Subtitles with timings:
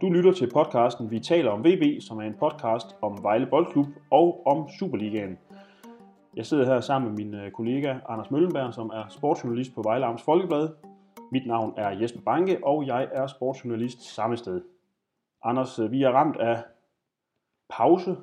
[0.00, 3.86] Du lytter til podcasten Vi taler om VB, som er en podcast om Vejle Boldklub
[4.10, 5.38] og om Superligaen.
[6.36, 10.06] Jeg sidder her sammen med min øh, kollega Anders Møllenberg, som er sportsjournalist på Vejle
[10.06, 10.68] Amts Folkeblad.
[11.32, 14.62] Mit navn er Jesper Banke, og jeg er sportsjournalist samme sted.
[15.44, 16.62] Anders, øh, vi er ramt af
[17.70, 18.16] pause,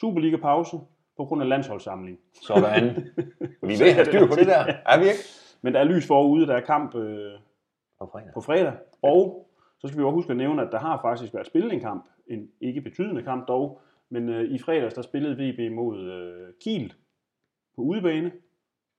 [0.00, 0.76] Superliga-pause,
[1.16, 2.18] på grund af landsholdssamling.
[2.42, 3.08] Sådan.
[3.68, 4.64] Vi ved have styr på det der.
[4.86, 5.18] Er vi ikke?
[5.62, 7.32] Men der er lys forude, der er kamp øh,
[7.98, 8.30] På fredag.
[8.34, 8.72] på fredag.
[9.02, 9.48] Og
[9.82, 12.04] så skal vi også huske at nævne, at der har faktisk været spillet en kamp.
[12.26, 13.80] En ikke betydende kamp dog.
[14.08, 16.94] Men øh, i fredags, der spillede VB mod øh, Kiel
[17.76, 18.32] på udebane.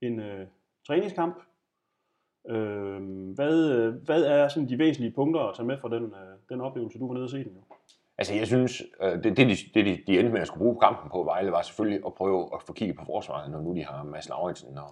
[0.02, 0.48] En øh,
[0.88, 1.36] træningskamp.
[2.50, 3.02] Øh,
[3.36, 6.62] hvad, øh, hvad er sådan de væsentlige punkter at tage med fra den, øh, den
[6.62, 7.52] oplevelse, du var nede og se den?
[7.56, 7.62] Jo?
[8.18, 10.80] Altså, jeg synes, øh, det, det, de, det de, de endte med at skulle bruge
[10.80, 13.86] kampen på Vejle, var selvfølgelig at prøve at få kigget på forsvaret, når nu de
[13.86, 14.90] har Mads Lauritsen og,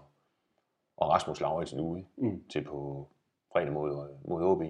[0.98, 2.44] og Rasmus Lauritsen ude Mm.
[2.50, 3.08] til på
[3.52, 4.64] fredag mod, mod OB.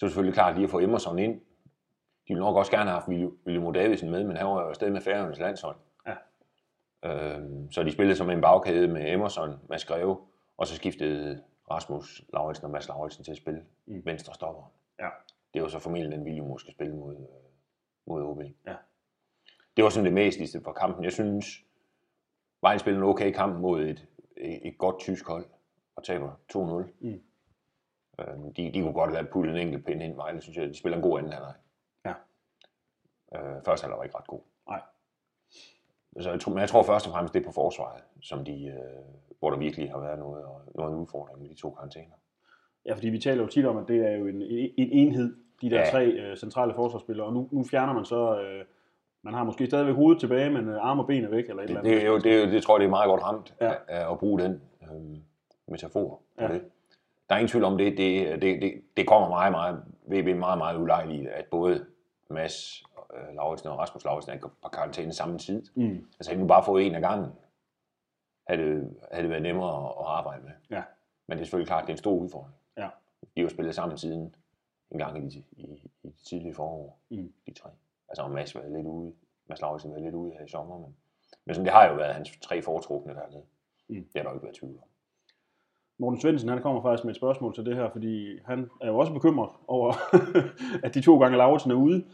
[0.00, 1.34] Så er det selvfølgelig klart lige at få Emerson ind.
[2.28, 3.08] De ville nok også gerne have haft
[3.48, 5.76] William- Davidsen med, men han var jo afsted med Færøernes landshold.
[6.06, 6.14] Ja.
[7.04, 10.18] Øhm, så de spillede som en bagkæde med Emerson, Mads Greve,
[10.56, 14.02] og så skiftede Rasmus Lauritsen og Mads Lauritsen til at spille Mm.
[14.04, 14.72] venstre stopper.
[15.00, 15.08] Ja.
[15.54, 17.22] Det var så formentlig den William måske spille mod, øh,
[18.06, 18.40] mod OB.
[18.66, 18.74] Ja.
[19.76, 21.04] Det var sådan det mæstigste for kampen.
[21.04, 21.46] Jeg synes,
[22.62, 25.46] Vejle spillede en okay kamp mod et, et, et godt tysk hold
[25.96, 26.92] og taber 2-0.
[27.00, 27.22] Mm.
[28.28, 30.16] Øhm, de, de kunne godt lade putte en enkelt pind ind.
[30.16, 31.54] Vejle synes jeg, de spiller en god anden halvleg.
[32.04, 32.12] Ja.
[33.36, 34.40] Øh, første halvleg var ikke ret god.
[34.68, 34.80] Nej.
[36.20, 38.66] Så jeg tror, men jeg tror først og fremmest, det er på forsvaret, som de,
[38.66, 38.74] øh,
[39.38, 42.14] hvor der virkelig har været noget, og noget udfordring med de to karantæner.
[42.86, 45.70] Ja, fordi vi taler jo tit om, at det er jo en, en enhed, de
[45.70, 45.90] der ja.
[45.90, 48.64] Tre øh, centrale forsvarsspillere, og nu, nu fjerner man så, øh,
[49.22, 51.68] man har måske stadigvæk hovedet tilbage, men øh, arm og ben er væk, eller et
[51.68, 52.00] eller Det, andet.
[52.00, 53.72] det, er jo, det, er jo, det tror jeg, det er meget godt ramt Ja.
[53.88, 55.18] at, at bruge den øh,
[55.68, 56.48] metafor på ja.
[56.48, 56.62] det.
[57.30, 57.98] Der er ingen tvivl om det.
[57.98, 61.86] Det, det, det, det kommer meget, meget, VB meget, meget ulejligt, at både
[62.30, 62.82] Mads
[63.14, 65.62] øh, Lauritsen og Rasmus Lauritsen er på karantæne samme tid.
[65.74, 66.06] Mm.
[66.18, 67.32] Altså, havde de nu bare fået en af gangen,
[68.46, 70.52] havde det, havde det været nemmere at, at arbejde med.
[70.70, 70.82] Ja.
[71.26, 72.54] Men det er selvfølgelig klart, det er en stor udfordring.
[72.76, 72.88] Ja.
[73.36, 74.34] De har spillet sammen siden
[74.90, 75.64] en gang i, i,
[76.02, 77.32] i det tidlige forår, Mm.
[77.46, 77.70] de tre.
[78.08, 79.12] Altså, og Mads været lidt ude.
[79.46, 80.96] Mads Lauritsen været lidt ude her i sommer, men,
[81.44, 83.42] men sådan, det har jo været hans tre foretrukne dernede.
[83.88, 83.94] Mm.
[83.94, 84.88] Det har der jo ikke været tvivl om.
[86.00, 88.98] Morten Svendsen, han kommer faktisk med et spørgsmål til det her, fordi han er jo
[88.98, 89.94] også bekymret over,
[90.84, 92.04] at de to gange Lauritsen er ude.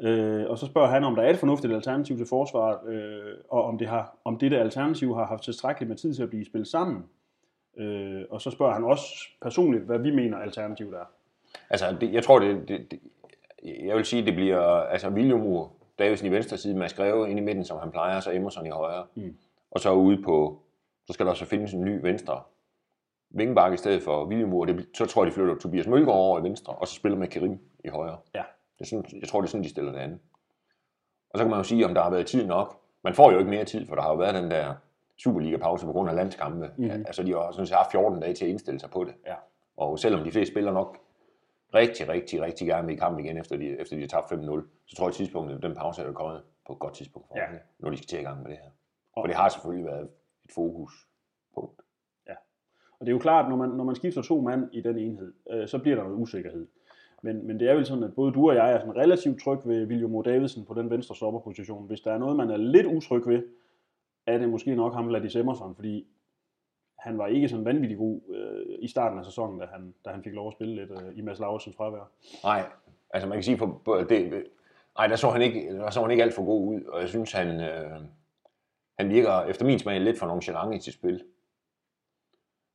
[0.00, 3.64] Øh, og så spørger han, om der er et fornuftigt alternativ til forsvaret, øh, og
[3.64, 6.68] om, det har, om dette alternativ har haft tilstrækkeligt med tid til at blive spillet
[6.68, 7.04] sammen.
[7.76, 11.04] Øh, og så spørger han også personligt, hvad vi mener alternativet er.
[11.70, 13.00] Altså, det, jeg tror, det, det, det,
[13.64, 15.64] jeg vil sige, det bliver altså William
[15.98, 18.70] Davidsen i venstre side, Mads Greve ind i midten, som han plejer, så Emerson i
[18.70, 19.04] højre.
[19.14, 19.36] Mm.
[19.70, 20.62] Og så ude på,
[21.06, 22.40] så skal der så findes en ny venstre
[23.30, 26.40] vingebakke i stedet for William og det, så tror jeg, de flytter Tobias Mølgaard over
[26.40, 28.18] i venstre, og så spiller med Karim i højre.
[28.34, 28.42] Ja.
[28.78, 30.18] Det er sådan, jeg tror, det er sådan, de stiller det andet.
[31.30, 32.80] Og så kan man jo sige, om der har været tid nok.
[33.02, 34.74] Man får jo ikke mere tid, for der har jo været den der
[35.16, 36.58] Superliga-pause på grund af landskampe.
[36.76, 36.86] Mhm.
[36.86, 37.04] Mm-hmm.
[37.06, 39.14] Altså, de har sådan set haft 14 dage til at indstille sig på det.
[39.26, 39.34] Ja.
[39.76, 40.98] Og selvom de fleste spiller nok
[41.74, 44.62] rigtig, rigtig, rigtig gerne vil i kamp igen, efter de, efter de har tabt 5-0,
[44.86, 47.36] så tror jeg, at tidspunktet, den pause er jo kommet på et godt tidspunkt for
[47.38, 47.42] Ja.
[47.78, 48.70] når de skal til i gang med det her.
[49.12, 50.02] Og- For det har selvfølgelig været
[50.44, 51.80] et fokuspunkt.
[53.00, 55.32] Og det er jo klart, når man, når man skifter to mand i den enhed,
[55.50, 56.66] øh, så bliver der noget usikkerhed.
[57.22, 59.58] Men, men det er vel sådan, at både du og jeg er sådan relativt tryg
[59.64, 60.22] ved William O.
[60.22, 61.86] Davidsen på den venstre stopperposition.
[61.86, 63.42] Hvis der er noget, man er lidt utryg ved,
[64.26, 66.06] er det måske nok ham, Ladis Emerson, fordi
[66.98, 70.22] han var ikke sådan vanvittig god øh, i starten af sæsonen, da han, da han
[70.22, 72.10] fik lov at spille lidt øh, i Mads Laursens fravær.
[72.44, 72.62] Nej,
[73.10, 74.44] altså man kan sige, på, på det,
[74.98, 77.08] nej, der så han ikke, der så han ikke alt for god ud, og jeg
[77.08, 78.00] synes, han, øh,
[78.98, 81.24] han virker efter min smag lidt for nonchalant i sit spil.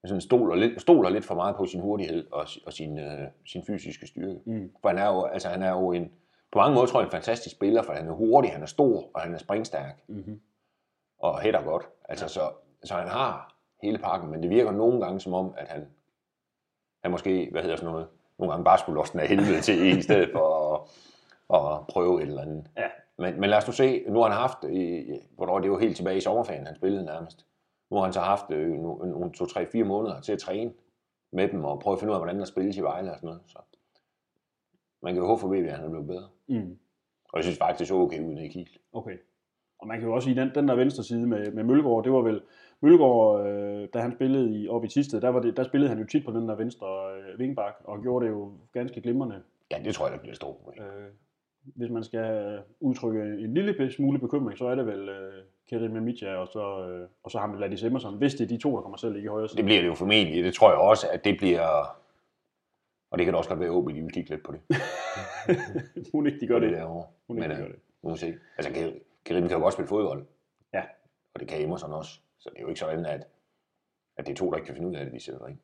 [0.06, 3.64] Sådan stoler, lidt, stoler lidt for meget på sin hurtighed og, og sin, øh, sin
[3.68, 4.40] fysiske styrke.
[4.46, 4.72] Mm.
[4.82, 6.12] For han er jo, altså han er jo en,
[6.52, 9.10] på mange måder tror jeg en fantastisk spiller, for han er hurtig, han er stor,
[9.14, 10.42] og han er springstærk, Mm-hmm.
[11.20, 11.88] og hætter godt.
[12.10, 12.42] Altså, så,
[12.84, 15.88] så han har hele pakken, men det virker nogle gange som om, at han,
[17.04, 18.08] han måske, hvad hedder sådan noget,
[18.40, 20.76] nogle gange bare skulle losse den af helvede til, i stedet for
[21.54, 22.66] at, at prøve et eller andet.
[22.78, 22.88] Ja.
[23.18, 25.06] Men, men lad os nu se, nu har han haft, i,
[25.36, 27.46] hvornår det var helt tilbage i sommerferien, han spillede nærmest.
[27.92, 30.74] Nu har han så haft øh, nogle, nogle to, tre, fire måneder til at træne
[31.32, 33.28] med dem, og prøve at finde ud af, hvordan der spilles i Vejle og sådan
[33.28, 33.42] noget.
[33.48, 33.60] Så
[35.04, 36.30] man kan jo håbe for VB, at han er blevet bedre.
[36.48, 36.78] Mm.
[37.24, 38.70] Og jeg synes faktisk, det så okay ud i Kiel.
[38.94, 39.18] Okay.
[39.80, 42.12] Og man kan jo også sige, den, den der venstre side med, med Mølgaard, det
[42.12, 42.42] var vel,
[42.82, 46.00] Mølgaard, øh, da han spillede i, oppe i Tisted, der, var det, der spillede han
[46.00, 49.42] jo tit på den der venstre øh, vingbak, og gjorde det jo ganske glimrende.
[49.72, 50.84] Ja, det tror jeg, der bliver stort problem.
[50.84, 51.10] Øh,
[51.64, 56.36] hvis man skal udtrykke en lille smule bekymring, så er det vel øh, Kerim Mitja
[56.36, 58.98] og så, øh, og så ham Ladis Emerson, hvis det er de to, der kommer
[58.98, 59.58] selv ikke i højre side.
[59.58, 60.44] Det bliver det jo formentlig.
[60.44, 61.98] Det tror jeg også, at det bliver
[63.12, 64.62] Og det kan da også godt være, at OB vil kigge lidt på det.
[66.14, 66.72] Hun ikke, de gør på det.
[66.74, 67.06] derovre.
[67.28, 67.82] Hun Men ikke, de øh, gør det.
[68.04, 68.34] nu må se.
[68.58, 68.92] Altså,
[69.26, 70.26] Karim kan jo godt spille fodbold.
[70.74, 70.84] Ja.
[71.34, 72.20] Og det kan Emerson også.
[72.40, 73.28] Så det er jo ikke sådan, at,
[74.18, 75.58] at det er to, der ikke kan finde ud af det, de sætter ind.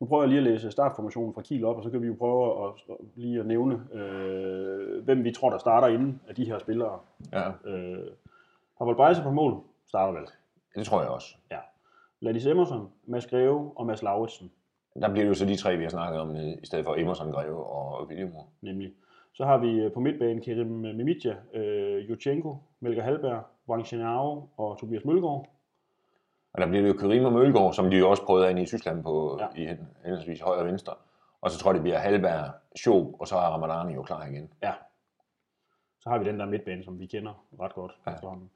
[0.00, 2.14] Nu prøver jeg lige at læse startformationen fra Kiel op, og så kan vi jo
[2.18, 6.44] prøve at, at lige at nævne, øh, hvem vi tror, der starter inden af de
[6.44, 6.98] her spillere.
[7.32, 8.06] Ja, Øh,
[8.80, 10.28] Pavel Beise på mål starter vel.
[10.74, 11.36] det tror jeg også.
[11.50, 11.58] Ja.
[12.20, 14.52] Ladis Emerson, Mads Greve og Mads Lauritsen,
[15.00, 16.94] Der bliver det jo så de tre, vi har snakket om, øh, i stedet for
[16.96, 18.32] Emerson, Greve og William.
[18.60, 18.92] nemlig.
[19.32, 24.78] Så har vi øh, på midtbanen Kerim Mimitja, øh, Jutchenko, Melker Halberg, Wang Chenao og
[24.78, 25.46] Tobias Mølgaard.
[26.52, 28.66] Og der bliver det jo Karim og Mølgaard, som de jo også prøvede ind i
[28.66, 29.46] Tyskland på, Ja.
[29.62, 30.94] i hen- henholdsvis højre og venstre.
[31.40, 34.52] Og så tror jeg, det bliver Halberg, Schob, og så er Ramadani jo klar igen.
[34.62, 34.72] Ja.
[36.00, 38.12] Så har vi den der midtbane, som vi kender ret godt ja.
[38.14, 38.50] efterhånden.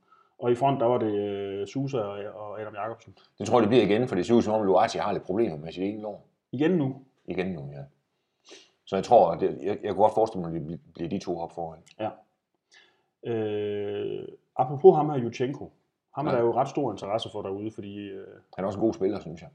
[0.45, 3.15] Og i front, der var det øh, Susa og og Adam Jacobsen.
[3.39, 5.25] Det tror jeg, det bliver igen, for det ser ud som om, Luati har lidt
[5.25, 6.27] problemer med sit ene lår.
[6.53, 6.97] Igen nu.
[7.27, 7.83] Igen nu, ja.
[8.87, 11.39] Så jeg tror, det, jeg, jeg kunne godt forestille mig, at det bliver de to
[11.39, 11.79] op foran.
[12.01, 12.11] Ja.
[13.27, 15.73] Øh, apropos ham her, Jutchenko.
[16.15, 16.37] Ham er Ja.
[16.37, 18.27] der jo ret stor interesse for derude, fordi øh,
[18.57, 19.51] Han er også en god spiller, synes jeg.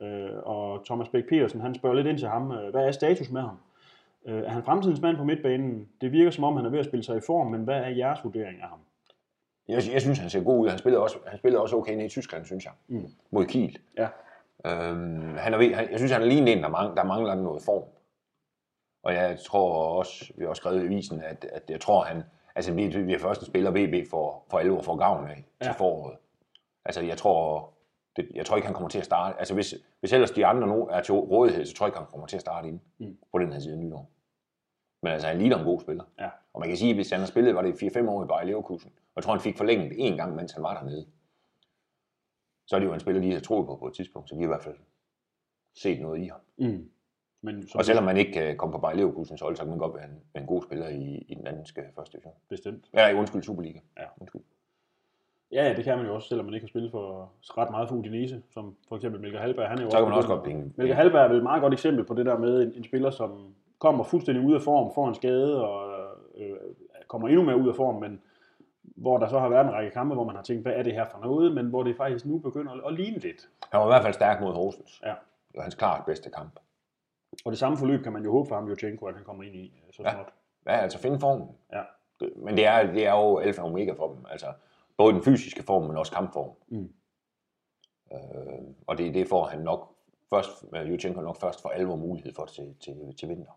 [0.00, 2.92] ja, øh, og Thomas Bæk petersen han spørger lidt ind til ham, øh, hvad er
[2.92, 3.56] status med ham?
[4.26, 5.88] Øh, er han fremtidens mand på midtbanen?
[6.00, 7.88] Det virker som om, han er ved at spille sig i form, men hvad er
[7.88, 8.78] jeres vurdering af ham?
[9.68, 10.68] Jeg, jeg synes, han ser god ud.
[10.68, 12.72] Han spillede også, han spillede også okay nede i Tyskland, synes jeg.
[12.88, 13.06] Mm.
[13.30, 13.78] Mod Kiel.
[13.98, 14.08] Ja,
[14.66, 17.62] Øhm, han er, han, jeg synes, han er lige en, der, mang, der mangler noget
[17.62, 17.82] form.
[19.02, 22.22] Og jeg tror også, vi har også skrevet i avisen, at, at jeg tror, han,
[22.54, 25.70] altså vi, vi er første spiller VB for, for alvor for gavn af til Ja.
[25.72, 26.16] foråret.
[26.84, 27.70] Altså jeg tror,
[28.16, 29.38] det, jeg tror ikke, han kommer til at starte.
[29.38, 32.06] Altså hvis, hvis ellers de andre nu er til rådighed, så tror jeg ikke, han
[32.10, 33.18] kommer til at starte ind Mm.
[33.32, 34.10] på den her side af nytår.
[35.02, 36.04] Men altså, han ligner en god spiller.
[36.20, 36.28] Ja.
[36.54, 38.44] Og man kan sige, at hvis han har spillet, var det 4-5 år i Bayer
[38.44, 38.92] Leverkusen.
[39.14, 41.06] Og jeg tror, han fik forlænget en gang, mens han var dernede.
[42.66, 44.40] Så er det jo en spiller, de har troet på på et tidspunkt, så de
[44.40, 44.76] har i hvert fald
[45.74, 46.40] set noget i ham.
[46.56, 46.90] mm.
[47.42, 49.78] men som Og selvom man ikke kan komme på Bayer Leverkusens hold, så kan man
[49.78, 52.34] godt være en, en god spiller i, i den danske første division.
[52.48, 52.90] bestemt.
[52.94, 53.78] Ja, undskyld, Superliga.
[53.98, 54.04] Ja.
[54.20, 54.42] Undskyld.
[55.52, 57.96] Ja, det kan man jo også, selvom man ikke har spillet for ret meget for
[57.96, 59.68] Udinese, som for eksempel Melker Halberg.
[59.68, 61.62] Han er jo Så kan man også godt blive Melker Halberg er vel et meget
[61.62, 64.94] godt eksempel på det der med en, en spiller, som kommer fuldstændig ud af form,
[64.94, 65.94] får en skade og
[66.36, 66.56] øh,
[67.08, 68.20] kommer endnu mere ud af form, men
[69.02, 70.92] hvor der så har været en række kampe, hvor man har tænkt, hvad er det
[70.92, 73.48] her for noget, men hvor det faktisk nu begynder at, ligne lidt.
[73.72, 75.00] Han var i hvert fald stærk mod Horsens.
[75.04, 75.08] Ja.
[75.48, 76.60] Det var hans klart bedste kamp.
[77.44, 79.54] Og det samme forløb kan man jo håbe for ham, Jochenko, at han kommer ind
[79.54, 80.12] i øh, så Ja.
[80.14, 80.26] småt.
[80.66, 81.48] Ja, altså finde formen.
[81.72, 81.82] Ja.
[82.36, 84.26] Men det er, det er jo alfa og omega for dem.
[84.30, 84.46] Altså,
[84.96, 86.50] både den fysiske form, men også kampform.
[86.68, 86.92] Mm.
[88.12, 88.18] Øh,
[88.86, 89.94] og det, det får han nok
[90.30, 93.52] først, øh, Jutchenko nok først for alvor mulighed for til, til, til vinter.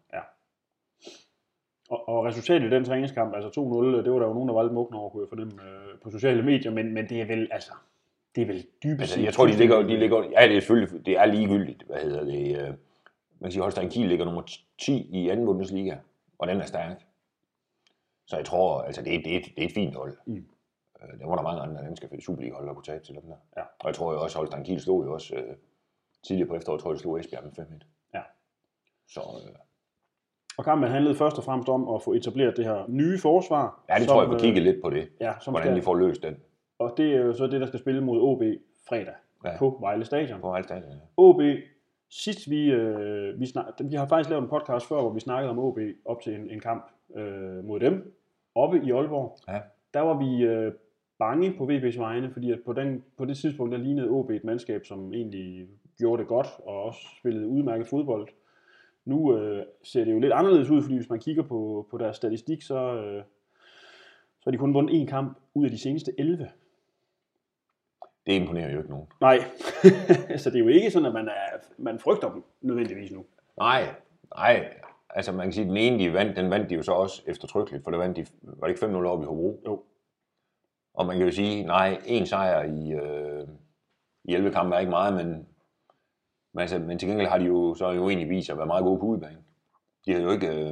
[1.89, 4.63] Og, og resultatet i den træningskamp, altså 2-0, det var der jo nogen, der var
[4.63, 7.47] lidt mugne over, kunne jeg fornemme øh, på sociale medier, men, men det er vel,
[7.51, 7.71] altså,
[8.35, 11.05] det er vel dybest Altså, jeg tror, de ligger, de ligger, ja, det er selvfølgelig,
[11.05, 12.67] det er ligegyldigt, hvad hedder det, øh,
[13.39, 14.41] man kan sige, Holstein Kiel ligger nummer
[14.77, 15.97] 10 i anden Bundesliga,
[16.39, 17.05] og den er stærk.
[18.27, 20.17] Så jeg tror, altså, det er, det er, et, det er et fint hold.
[20.25, 20.45] Mm.
[21.03, 23.35] Øh, Der var der mange andre danske Superliga-hold, der kunne tabe til dem der.
[23.57, 23.61] Ja.
[23.79, 25.55] Og jeg tror jo også, Holstein Kiel slog jo også øh,
[26.27, 27.85] tidligere på efteråret, tror jeg, de slog Esbjerg med 5-1.
[28.13, 28.21] Ja.
[29.07, 29.55] Så øh,
[30.57, 33.83] Og kampen handlede først og fremmest om at få etableret det her nye forsvar.
[33.89, 35.77] ja, det som, tror jeg, vi øh, kigge lidt på det, Ja, som hvordan skal,
[35.77, 36.35] de får løst den
[36.79, 38.41] Og det er jo så det, der skal spille mod OB
[38.89, 39.13] fredag
[39.45, 39.51] Ja.
[39.51, 39.57] ja.
[39.57, 40.41] på Vejle Stadion.
[40.41, 41.01] på alt andet.
[41.17, 41.41] OB,
[42.09, 45.49] sidst vi, øh, vi, snak, vi har faktisk lavet en podcast før, hvor vi snakkede
[45.51, 46.85] om OB op til en, en kamp
[47.15, 48.15] øh, mod dem,
[48.55, 49.37] oppe i Aalborg.
[49.47, 49.59] Ja.
[49.93, 50.71] Der var vi øh,
[51.19, 54.43] bange på VB's vegne, fordi at på, den, på det tidspunkt, der lignede OB et
[54.43, 58.27] mandskab, som egentlig gjorde det godt, og også spillede udmærket fodbold.
[59.05, 62.15] Nu øh, ser det jo lidt anderledes ud, fordi hvis man kigger på, på deres
[62.15, 63.23] statistik, så, øh,
[64.39, 66.49] så har de kun vundet én kamp ud af de seneste 11.
[68.25, 69.07] Det imponerer jo ikke nogen.
[69.21, 69.39] Nej,
[70.41, 73.25] så det er jo ikke sådan, at man, er, man frygter dem nødvendigvis nu.
[73.57, 73.95] Nej,
[74.35, 74.73] nej.
[75.09, 77.23] Altså man kan sige, at den ene, de vandt, den vandt de jo så også
[77.27, 79.61] eftertrykkeligt, for det vandt de, var det ikke 5-0 op i Hobro?
[79.65, 79.83] Jo.
[80.93, 83.47] Og man kan jo sige, nej, en sejr i, øh,
[84.23, 85.47] i 11 kampe er ikke meget, men,
[86.55, 88.83] men, altså, men til gengæld har de jo så jo egentlig vist at være meget
[88.83, 89.43] gode på udebane.
[90.05, 90.71] De har jo ikke, øh,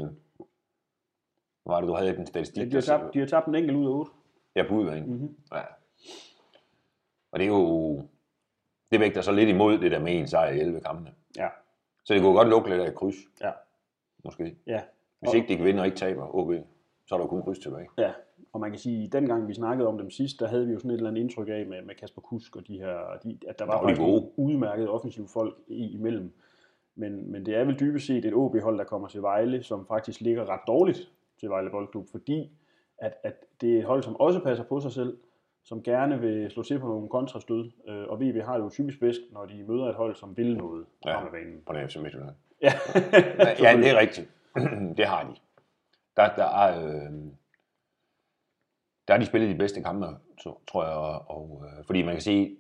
[1.64, 2.72] hvad var det, du havde den statistik?
[2.72, 4.12] De har tabt, de har tabt en enkelt ud af otte.
[4.56, 5.06] Ja, på udebane.
[5.06, 5.38] Mm-hmm.
[5.52, 5.62] Ja.
[7.32, 7.98] Og det er jo,
[8.92, 11.12] det vægter så lidt imod det der med en sejr i 11 kampe.
[11.38, 11.50] Ja.
[12.04, 13.16] Så det kunne godt lukke lidt af et kryds.
[13.42, 13.52] Ja.
[14.24, 14.56] Måske.
[14.68, 14.82] Ja.
[15.20, 16.52] Hvis ikke de kan vinde og ikke taber OB,
[17.06, 17.88] så er der kun kryds tilbage.
[17.98, 18.14] ja,
[18.54, 20.80] og man kan sige, at dengang vi snakkede om dem sidst, der havde vi jo
[20.80, 23.60] sådan et eller andet indtryk af med, med Kasper Kusk og de her, de, at
[23.60, 26.34] der var faktisk nogle udmærkede offensive folk i, imellem.
[26.96, 30.22] Men, men det er vel dybest set et OB-hold, der kommer til Vejle, som faktisk
[30.22, 32.52] ligger ret dårligt til Vejle Boldklub, fordi
[32.98, 35.18] at, at det er et hold, som også passer på sig selv,
[35.64, 39.00] som gerne vil slå til på nogle kontrastød, øh, og VB har det jo typisk
[39.00, 41.18] bedst, når de møder et hold, som vil noget Ja.
[41.18, 41.62] frem af banen.
[41.66, 42.36] På den FC Midtjylland.
[42.62, 42.74] Ja,
[43.64, 44.30] ja, det er rigtigt.
[44.98, 45.36] det har de.
[46.18, 47.12] Der, der er, øh,
[49.08, 50.08] der er de spillet de bedste kampe,
[50.68, 50.94] tror jeg.
[50.94, 52.58] Og, og, øh, fordi man kan sige,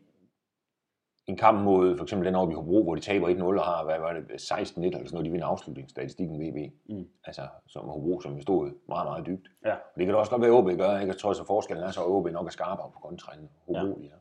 [1.27, 3.83] en kamp mod for eksempel den over i Hobro, hvor de taber 1-0 og har,
[3.83, 6.73] hvad var det, 16-1 eller sådan noget, de vinder afslutningsstatistikken VB.
[6.89, 7.07] Mm.
[7.25, 9.47] Altså, som Hobro, som stod meget, meget dybt.
[9.65, 9.75] Ja.
[9.97, 11.11] Det kan da også godt være, at OB gør, ikke?
[11.11, 13.99] Jeg tror, at forskellen er så, at OB nok er skarpere på kontraen Hobro.
[14.01, 14.05] Ja.
[14.05, 14.15] Ja.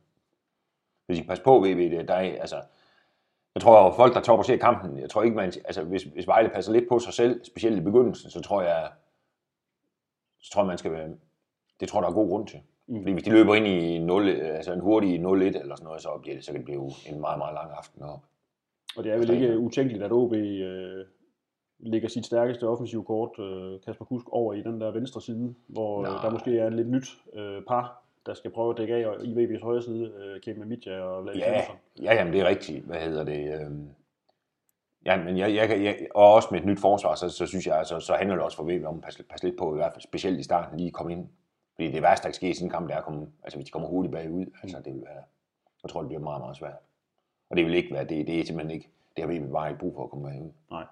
[1.06, 2.62] Hvis I passer på VB, det, der er, altså,
[3.54, 6.26] jeg tror, at folk, der topper ser kampen, jeg tror ikke, man, altså, hvis, hvis
[6.26, 8.90] Vejle passer lidt på sig selv, specielt i begyndelsen, så tror jeg,
[10.40, 11.08] så tror jeg, man skal være,
[11.82, 12.60] det tror jeg, der er god grund til.
[12.86, 13.02] Mm.
[13.02, 16.08] Fordi hvis de løber ind i 0, altså en hurtig 0-1 eller sådan noget, så,
[16.22, 18.20] bliver det, så kan det blive en meget, meget lang aften op.
[18.96, 21.04] Og det er vel ikke utænkeligt, at OB øh,
[21.78, 26.02] lægger sit stærkeste offensive kort, øh, Kasper Kusk, over i den der venstre side, hvor
[26.02, 26.22] Nej.
[26.22, 29.34] der måske er en lidt nyt øh, par, der skal prøve at dække af i
[29.34, 31.62] VB's højre side, øh, Kevin Mitja og Lars ja,
[32.02, 32.84] ja, jamen det er rigtigt.
[32.84, 33.54] Hvad hedder det?
[33.54, 33.70] Øh...
[35.06, 37.78] Ja, men jeg, jeg, jeg, og også med et nyt forsvar, så, så synes jeg,
[37.78, 39.92] altså, så handler det også for VB om at passe, passe lidt på, i hvert
[39.92, 41.28] fald specielt i starten, lige komme ind
[41.82, 43.58] fordi det værste, der kan ske i sådan en kamp, det er at komme, altså
[43.58, 45.22] hvis de kommer hurtigt bagud, altså det vil være,
[45.82, 46.78] jeg tror, det bliver meget, meget svært.
[47.50, 49.80] Og det vil ikke være, det, det er simpelthen ikke, det har vi bare ikke
[49.80, 50.50] brug for at komme bagud.
[50.70, 50.84] Nej.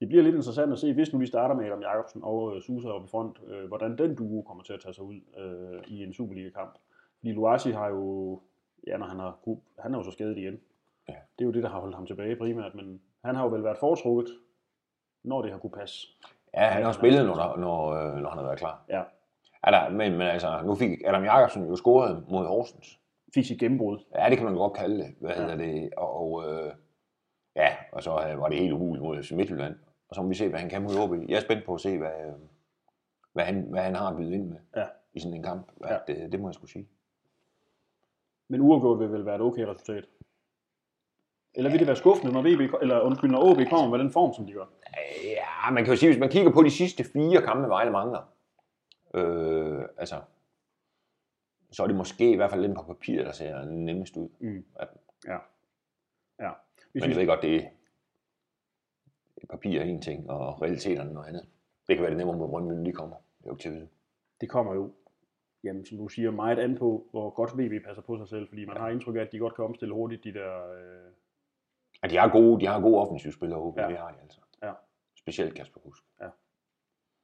[0.00, 2.62] Det bliver lidt interessant at se, hvis nu vi starter med Adam Jacobsen og øh,
[2.62, 5.82] Susa op i front, øh, hvordan den duo kommer til at tage sig ud øh,
[5.86, 6.78] i en Superliga-kamp.
[7.18, 8.40] Fordi Luasi har jo,
[8.86, 9.38] ja, når han har,
[9.78, 10.60] han er jo så skadet igen.
[11.08, 11.14] Ja.
[11.38, 13.64] Det er jo det, der har holdt ham tilbage primært, men han har jo vel
[13.64, 14.28] været foretrukket,
[15.22, 16.08] når det har kunne passe.
[16.54, 18.84] Ja, han har spillet, når, når, når, øh, når han har været klar.
[18.88, 19.02] Ja,
[19.70, 23.00] der, men, men altså, nu fik Adam Jakobsen jo scoret mod Horsens.
[23.34, 23.98] Fik sit gennembrud.
[24.14, 25.14] Ja, det kan man godt kalde det.
[25.20, 25.40] Hvad ja.
[25.40, 25.90] hedder det?
[25.96, 26.72] Og, og øh,
[27.56, 29.74] ja, og så var det helt umuligt mod FC Midtjylland.
[30.08, 31.28] Og så må vi se, hvad han kan mod OB.
[31.28, 32.10] Jeg er spændt på at se, hvad,
[33.32, 34.84] hvad, han, hvad han har at byde ind med ja.
[35.14, 35.66] i sådan en kamp.
[35.88, 35.96] Ja.
[36.06, 36.88] Det, det må jeg skulle sige.
[38.48, 40.04] Men uafgjort vil vel være et okay resultat?
[41.54, 44.34] Eller vil det være skuffende, når, VB, eller, undskyld, når OB kommer med den form,
[44.34, 44.64] som de gør?
[45.24, 48.33] Ja, man kan jo sige, hvis man kigger på de sidste fire kampe, Vejle mangler,
[49.14, 50.20] Øh, altså,
[51.70, 54.28] så er det måske i hvert fald lidt på papir, der ser nemmest ud.
[54.38, 54.64] Mm.
[55.26, 55.38] Ja.
[56.38, 56.50] ja.
[56.92, 57.56] Hvis Men jeg ved godt, det
[59.42, 61.48] er papir er en ting, og realiteterne noget andet.
[61.88, 63.16] Det kan være det nemmere, hvor Brøndby lige kommer.
[63.38, 63.88] Det er jo til
[64.40, 64.92] Det kommer jo,
[65.64, 68.64] jamen, som du siger, meget an på, hvor godt VB passer på sig selv, fordi
[68.64, 68.82] man ja.
[68.82, 70.70] har indtryk af, at de godt kan omstille hurtigt de der...
[70.72, 71.12] Øh...
[72.02, 73.88] Ja, de har gode, de har gode offensivspillere, ja.
[73.88, 74.40] det har de altså.
[74.62, 74.72] Ja.
[75.14, 76.04] Specielt Kasper Husk.
[76.20, 76.28] Ja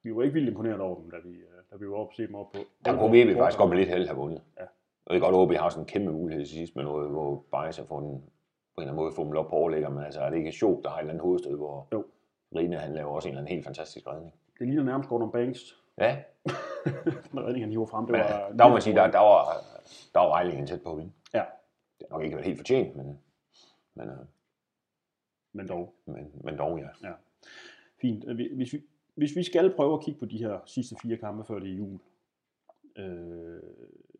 [0.02, 2.14] vi var ikke vildt imponeret over dem, da vi, øh, da vi var oppe og
[2.14, 2.58] se dem op på.
[2.84, 4.42] Der kunne vi faktisk godt med lidt held have vundet.
[4.58, 4.64] Ja.
[5.06, 7.10] Og det er godt, at OB har sådan en kæmpe mulighed til sidst med noget,
[7.10, 10.04] hvor Bajsa får den på en eller anden måde få dem op på overlægger, men
[10.04, 12.04] altså er det ikke sjovt, der har et eller andet hovedstød, hvor jo.
[12.56, 14.34] Rine han laver også en eller anden helt fantastisk redning.
[14.58, 15.76] Det ligner nærmest Gordon Banks.
[15.98, 16.22] Ja.
[17.32, 18.48] Når redningen han hiver frem, det var...
[18.48, 19.44] Men, der må man sige, der, der var,
[20.14, 21.12] der var Vejlingen tæt på at vinde.
[21.34, 21.44] Ja.
[21.98, 23.18] Det har nok ikke været helt fortjent, men...
[23.94, 24.16] Men, øh,
[25.52, 25.94] men dog.
[26.06, 27.08] Men, men dog, ja.
[27.08, 27.12] ja.
[28.00, 28.24] Fint.
[28.32, 28.82] Hvis vi,
[29.14, 31.76] hvis vi skal prøve at kigge på de her sidste fire kampe før det er
[31.76, 31.98] jul,
[32.98, 33.60] øh,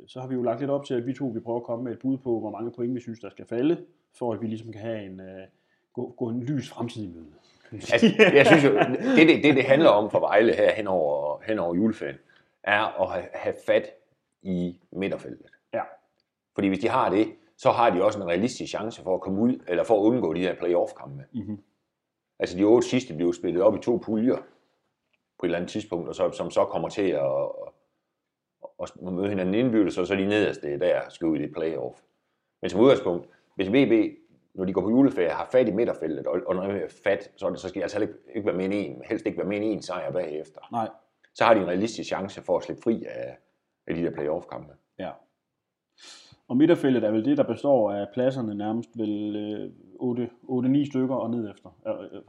[0.07, 1.85] så har vi jo lagt lidt op til, at vi to vi prøver at komme
[1.85, 3.85] med et bud på, hvor mange point vi synes, der skal falde,
[4.19, 5.47] for at vi ligesom kan have en, øh,
[5.93, 7.27] gå, gå en lys fremtid i møde.
[7.73, 8.71] Altså, jeg synes jo,
[9.17, 12.17] det det, det det handler om for Vejle her hen over, hen over juleferien,
[12.63, 13.91] er at have, have fat
[14.43, 15.47] i midterfeltet.
[15.75, 15.83] Ja.
[16.55, 19.41] Fordi hvis de har det, så har de også en realistisk chance for at komme
[19.41, 21.25] ud, eller for at undgå de her playoff-kampe.
[21.33, 21.59] Mm-hmm.
[22.39, 24.37] Altså de otte sidste blev spillet op i to puljer,
[25.41, 27.49] på et eller andet tidspunkt, og så, som så kommer til at,
[28.83, 32.01] at, at møde hinanden indbyrdes, og så de nederste der skal ud i det playoff.
[32.63, 34.19] Men som udgangspunkt, hvis VB,
[34.55, 37.51] når de går på juleferie, har fat i midterfeltet, og, og når er fat, så,
[37.51, 39.83] det, så skal de altså ikke, ikke være med en, helst ikke være med en
[39.83, 40.61] sejr bagefter.
[40.73, 40.89] Nej.
[41.35, 43.39] Så har de en realistisk chance for at slippe fri af,
[43.87, 44.73] af de der playoff-kampe.
[44.99, 45.11] Ja.
[46.51, 51.51] Og midterfeltet er vel det, der består af pladserne nærmest vel 8-9 stykker og ned
[51.51, 51.69] efter.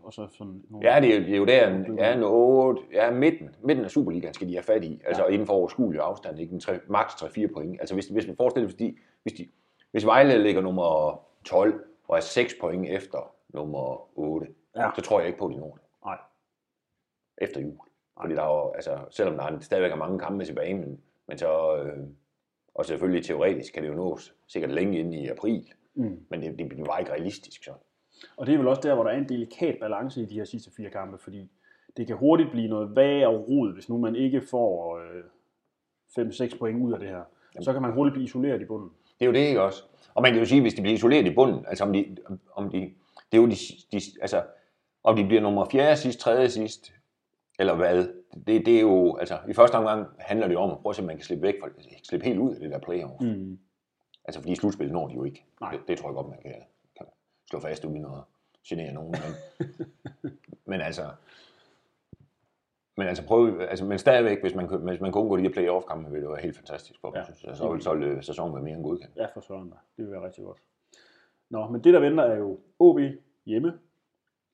[0.04, 3.12] Og så sådan nogle ja, det er, det er jo der, ja, en 8, ja,
[3.12, 5.34] midten, midten af Superligaen skal de have fat i, altså ja.
[5.34, 6.54] inden for overskuelig afstand, ikke?
[6.54, 7.78] En 3, max 3-4 point.
[7.80, 9.48] Altså hvis, hvis man forestiller sig, hvis, de, hvis, de,
[9.92, 14.90] hvis Vejle ligger nummer 12 og er 6 point efter nummer 8, ja.
[14.96, 15.82] så tror jeg ikke på, at de når det.
[16.06, 16.18] Nej.
[17.38, 17.72] Efter jul.
[17.72, 17.86] Nej.
[18.22, 21.38] Fordi der er jo, altså, selvom der er, stadigvæk er mange kampe tilbage, men, men
[21.38, 21.98] så, øh,
[22.76, 26.26] og selvfølgelig teoretisk kan det jo nås sikkert længe ind i april, mm.
[26.30, 27.72] men det, det bliver bare ikke realistisk så.
[28.38, 30.46] Og det er vel også der, hvor der er en delikat balance i de her
[30.46, 31.52] sidste fire kampe, fordi
[31.98, 34.98] det kan hurtigt blive noget vag og rod, hvis nu man ikke får
[36.18, 37.24] øh, 5-6 point ud af det her.
[37.56, 37.64] Jamen.
[37.64, 38.90] Så kan man hurtigt blive isoleret i bunden.
[39.20, 39.84] Det er jo det, ikke også?
[40.14, 42.18] Og man kan jo sige, hvis de bliver isoleret i bunden, altså om de,
[42.56, 42.94] om de
[43.32, 43.56] det er jo de,
[43.92, 44.44] de, altså,
[45.04, 45.98] om de bliver nummer 4.
[45.98, 46.50] sidst, 3.
[46.50, 46.94] sidst,
[47.60, 48.08] eller hvad,
[48.48, 51.02] det, det er jo, altså i første omgang handler det om at prøve at se,
[51.02, 51.70] om man kan slippe væk, for,
[52.04, 53.22] slippe helt ud af det der playoff.
[53.22, 53.60] Mm.
[54.26, 55.46] Altså fordi slutspil når de jo ikke.
[55.62, 55.72] Nej.
[55.72, 56.56] Det, det tror jeg godt, man kan,
[56.98, 57.06] kan
[57.50, 58.12] slå fast uden at,
[58.68, 59.68] genere nogen, men,
[60.72, 61.02] men altså,
[62.98, 66.12] men altså prøv, altså, men stadigvæk, hvis man, hvis man kunne undgå de her playoff-kampe,
[66.12, 67.20] ville det være helt fantastisk for dem, Ja.
[67.20, 67.26] ja.
[67.26, 67.56] synes jeg.
[67.58, 69.16] Så ville, så ville sæsonen være mere end godkendt.
[69.16, 69.76] Ja, for søren da.
[69.98, 70.58] Det vil være rigtig godt.
[71.50, 73.00] Nå, men det der venter er jo OB
[73.46, 73.80] hjemme,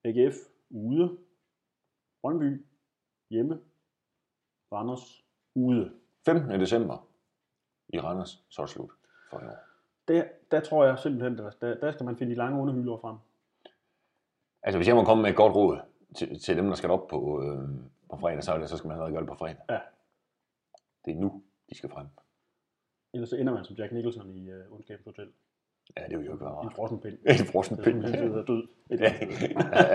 [0.05, 0.35] AGF
[0.69, 1.17] ude,
[2.21, 2.65] Brøndby
[3.29, 3.59] hjemme,
[4.71, 5.23] Randers
[5.55, 5.91] ude.
[6.25, 6.59] 15.
[6.59, 7.07] december
[7.89, 8.91] i Randers, så er det slut
[9.29, 9.57] for i år.
[10.07, 13.15] Der, der tror jeg simpelthen, der, der, der skal man finde de lange underhylder frem.
[14.63, 15.79] Altså, hvis jeg må komme med et godt råd
[16.15, 17.69] til, til dem, der skal op på, øh,
[18.09, 19.57] på fredag, så, er det, så skal man allerede gøre det på fredag.
[19.69, 19.79] Ja.
[21.05, 22.07] Det er nu, de skal frem.
[23.13, 25.31] Ellers så ender man som Jack Nicholson i uh, Ondskabens Hotel.
[25.97, 26.73] Ja, det vil jo ikke være En rart.
[26.73, 27.17] frossen pind.
[27.39, 28.03] En frossen Det er pind.
[28.03, 28.67] simpelthen sidder død.
[28.91, 29.13] Et Ja,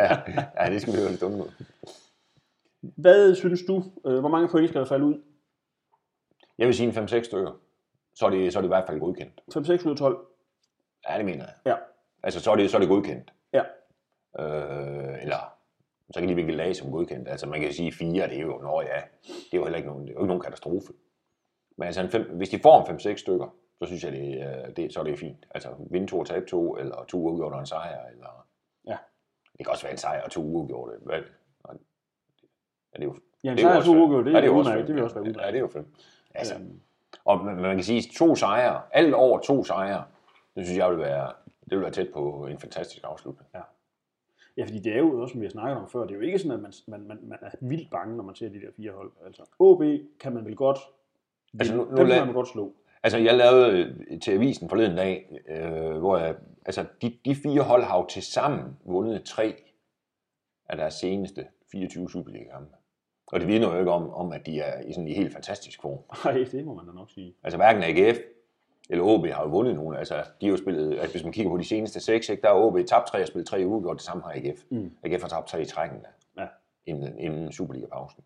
[0.04, 1.50] ja, ja, det skal vi høre lidt ud.
[2.82, 5.22] Hvad synes du, øh, hvor mange point skal der falde ud?
[6.58, 7.60] Jeg vil sige en 5-6 stykker.
[8.14, 9.40] Så er, det, så er det i hvert fald godkendt.
[9.54, 10.26] 5-6 ud af 12?
[11.08, 11.54] Ja, det mener jeg.
[11.66, 11.74] Ja.
[12.22, 13.32] Altså, så er det, så er det godkendt.
[13.52, 13.62] Ja.
[14.38, 15.54] Øh, eller,
[16.14, 17.28] så kan de vinke lag som godkendt.
[17.28, 19.88] Altså, man kan sige 4, det er jo, nå ja, det er jo heller ikke
[19.88, 20.92] nogen, det er jo ikke nogen katastrofe.
[21.76, 24.70] Men altså, en fem, hvis de får en 5-6 stykker, så synes jeg, det, er-
[24.70, 25.46] det, så er det fint.
[25.50, 28.46] Altså, vinde to og tabe to, eller to uafgjorte og en sejr, eller...
[28.86, 28.96] Ja.
[29.58, 30.92] Det kan også være en sejr og to uafgjorte.
[32.94, 33.90] Ja, det er jo, Ja, en det er jo også
[34.24, 34.78] det, Ja, er det er udmærket.
[34.78, 34.86] fedt.
[34.88, 35.52] Det vil også være Ja, udmærket.
[35.52, 35.86] det er jo fedt.
[36.34, 36.80] Altså, Øhm,
[37.24, 40.04] og man, man kan sige, to sejre, alt over to sejre,
[40.56, 41.32] det synes jeg vil være,
[41.64, 43.48] det vil være tæt på en fantastisk afslutning.
[44.56, 46.20] Ja, fordi det er jo også, som vi har snakket om før, det er jo
[46.20, 48.66] ikke sådan, at man, man, man, man er vildt bange, når man ser de der
[48.76, 49.10] fire hold.
[49.26, 49.82] Altså, OB
[50.20, 50.78] kan man vel godt,
[51.58, 52.74] Altså, nu- dem nu kan man godt slå.
[53.02, 56.34] Altså, jeg lavede øh, til avisen forleden dag, øh, hvor jeg,
[56.66, 59.54] altså, de, de fire hold har jo til sammen vundet tre
[60.68, 62.74] af deres seneste 24 Superliga-kampe.
[63.32, 65.82] Og det vidner jo ikke om, om at de er i sådan en helt fantastisk
[65.82, 65.98] form.
[66.24, 67.34] Nej, det må man da nok sige.
[67.42, 68.18] Altså, hverken AGF
[68.90, 69.96] eller OB har jo vundet nogen.
[69.96, 72.48] Altså, de har jo spillet, altså, hvis man kigger på de seneste seks, ikke, der
[72.48, 74.60] er OB tabt tre og spillet tre uger, og det samme har AGF.
[74.70, 74.96] Mm.
[75.02, 75.98] AGF har tabt tre i trækken
[76.38, 76.46] Ja.
[76.86, 78.24] inden, inden Superliga-pausen.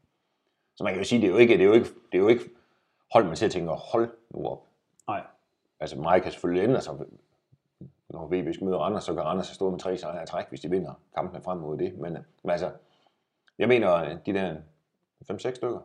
[0.77, 2.23] Så man kan jo sige, det er jo ikke, det er jo ikke, det er
[2.23, 2.45] jo ikke
[3.13, 4.63] hold, man til at tænke, hold nu op.
[5.09, 5.23] Nej,
[5.81, 6.95] Altså meget kan selvfølgelig ændre sig.
[8.11, 10.61] Når VB skal møde Randers, så kan Randers stået med tre sejre i træk, hvis
[10.61, 11.99] de vinder kampene frem mod det.
[11.99, 12.71] Men, men altså,
[13.59, 14.57] jeg mener, at de der
[15.33, 15.81] 5-6 stykker,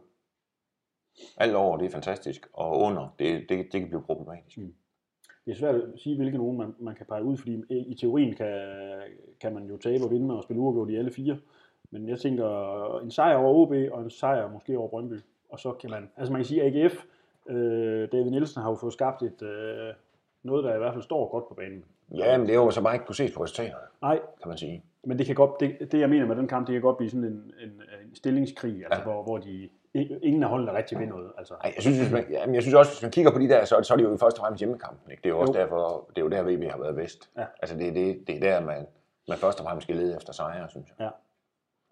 [1.37, 4.57] alt over, det er fantastisk, og under, det, det, det kan blive problematisk.
[4.57, 4.73] Mm.
[5.45, 8.35] det er svært at sige, hvilke nogen man, man kan pege ud, fordi i teorien
[8.35, 8.53] kan,
[9.41, 11.39] kan man jo tabe og vinde og spille uafgjort i alle fire.
[11.91, 15.19] Men jeg tænker, en sejr over OB og en sejr måske over Brøndby.
[15.49, 17.05] Og så kan man, altså man kan sige, AGF,
[17.49, 19.93] øh, David Nielsen har jo fået skabt et, øh,
[20.43, 21.83] noget, der i hvert fald står godt på banen.
[22.15, 24.57] Ja, men det er jo så bare ikke kunne ses på resultaterne, Nej, kan man
[24.57, 24.83] sige.
[25.03, 27.09] Men det kan godt, det, det jeg mener med den kamp, det kan godt blive
[27.09, 27.69] sådan en, en,
[28.05, 29.03] en stillingskrig, altså Ja.
[29.03, 31.31] hvor, hvor de, ingen af holdene rigtig vil noget.
[31.37, 31.53] Altså.
[31.53, 33.49] Ej, jeg synes, hvis man, ja, men jeg synes også, hvis man kigger på de
[33.49, 35.11] der, så, så er det jo først og fremmest hjemmekampen.
[35.11, 35.21] Ikke?
[35.23, 35.59] Det er jo også Jo.
[35.59, 37.29] derfor, det er jo der, VB har været bedst.
[37.37, 37.45] Ja.
[37.61, 38.87] Altså, det, er det, det er der, man,
[39.27, 40.95] man først og fremmest skal lede efter sejre, synes jeg.
[41.05, 41.09] Ja.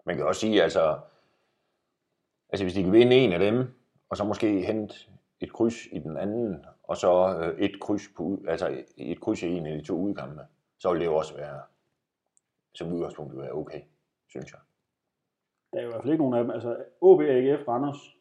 [0.06, 0.98] Man kan også sige, altså,
[2.52, 3.64] altså hvis de kan vinde en af dem,
[4.10, 4.94] og så måske hente
[5.40, 9.46] et kryds i den anden, og så øh, et kryds på, altså et kryds i
[9.48, 10.40] en af de to udkampe,
[10.78, 11.60] så vil det jo også være,
[12.74, 13.80] som udgangspunkt være okay,
[14.28, 14.60] synes jeg.
[15.72, 16.50] Der er jo i hvert fald ikke nogen af dem.
[16.50, 18.16] Altså OB, AGF, Randers,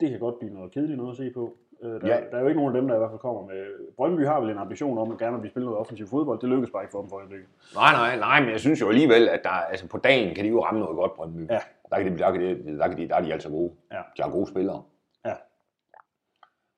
[0.00, 1.56] det kan godt blive noget kedeligt noget at se på.
[1.82, 2.20] Øh, der, Ja.
[2.30, 3.66] der er jo ikke nogen af dem, der i hvert fald kommer med...
[3.96, 6.40] Brøndby har vel en ambition om at gerne vil spille noget offensiv fodbold.
[6.40, 7.48] Det lykkes bare ikke for dem for øjeblikket.
[7.74, 10.50] Nej, nej, nej, men jeg synes jo alligevel, at der, altså på dagen kan de
[10.50, 11.50] jo ramme noget godt, Brøndby.
[11.50, 11.58] Ja.
[11.90, 13.72] Der, kan de, der, kan de, der, kan de, der er de altså gode.
[13.92, 14.02] Ja.
[14.16, 14.82] De har gode spillere.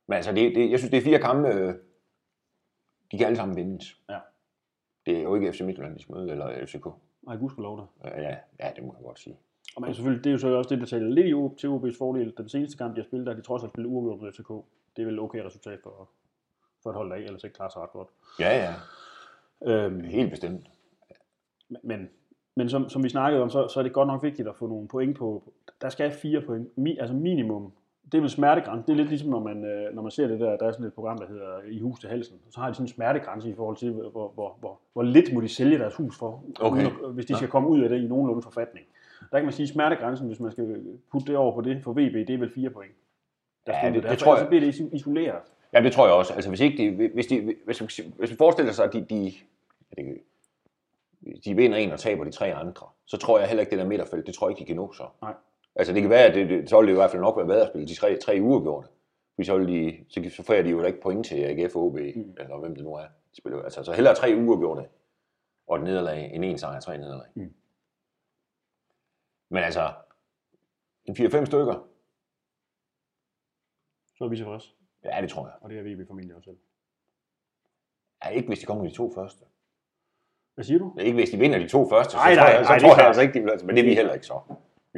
[0.08, 1.74] Men altså, det, det, jeg synes, det er fire kampe, øh,
[3.12, 4.00] de kan alle sammen vindes.
[4.10, 4.18] Ja.
[5.06, 6.86] Det er jo ikke FC Midtjylland, de skal møde, eller FCK.
[7.22, 8.08] Nej, gudskelov da.
[8.08, 9.36] Øh, Ja, ja, det må jeg godt sige.
[9.76, 11.66] Og man, selvfølgelig, det er jo så også det, der taler lidt i O- til
[11.68, 12.34] OB's fordel.
[12.36, 14.48] Den seneste kamp, de har spillet, der de trods alt spillet uafgjort mod FCK.
[14.96, 16.08] Det er vel okay resultat for,
[16.82, 18.08] for et hold, der ikke ellers ikke klarer sig ret godt.
[18.40, 18.74] Ja, ja,
[19.62, 20.66] Øhm, helt bestemt.
[21.82, 22.08] Men,
[22.54, 24.66] men som, som vi snakkede om, så, så er det godt nok vigtigt at få
[24.66, 25.52] nogle point på.
[25.80, 27.72] Der skal fire point, mi, altså minimum.
[28.12, 28.86] Det er vel smertegrænse.
[28.86, 30.86] Det er lidt ligesom, når man, øh, når man ser det der, der er sådan
[30.86, 32.36] et program, der hedder I hus til halsen.
[32.50, 35.40] Så har de sådan en smertegrænse i forhold til, hvor, hvor, hvor, hvor lidt må
[35.40, 36.76] de sælge deres hus for, Okay.
[36.76, 38.86] uden at- hvis de skal komme ud af det i nogenlunde forfatning.
[39.32, 41.92] Der kan man sige, at smertegrænsen, hvis man skal putte det over på det for
[41.92, 42.92] VB, det er vel fire point.
[43.66, 44.44] Der Ja, det- det For tror jeg.
[44.44, 45.42] Så bliver det iso- isoleret.
[45.72, 46.34] Ja, det tror jeg også.
[46.34, 49.32] Altså, hvis, ikke de, hvis, de, hvis, hvis, hvis vi forestiller sig, at de, de,
[49.98, 50.18] ja, det,
[51.44, 53.84] de vinder en og taber de tre andre, så tror jeg heller ikke, det der
[53.86, 55.02] midterfelt, det tror jeg ikke, de kan nå så.
[55.22, 55.34] Nej.
[55.78, 57.48] Altså, det kan være, at det, det, så vil det i hvert fald nok være
[57.48, 58.90] værd at spille de tre, tre uger gjort.
[59.34, 61.94] Fordi så, de, så, så får de jo da ikke point til AGF og OB,
[61.94, 62.34] mm.
[62.38, 63.06] eller hvem det nu er.
[63.32, 64.88] De spiller, altså, så hellere tre uger gjort det,
[65.66, 67.26] og et nederlag, en en sejr, tre nederlag.
[67.34, 67.54] Mm.
[69.50, 69.92] Men altså,
[71.04, 71.86] en 4-5 stykker,
[74.16, 74.68] Så er vi tilfredse.
[75.04, 75.54] ja, det tror jeg.
[75.60, 76.56] Og det er VB formentlig også selv.
[78.24, 79.44] Ja, ikke hvis de kommer de to første.
[80.54, 80.96] Hvad siger du?
[81.00, 82.96] Ikke hvis de vinder de to første, så Nej, tror nej, jeg, så nej, tror
[82.96, 84.40] jeg altså ikke, de vil, men det er vi heller ikke så.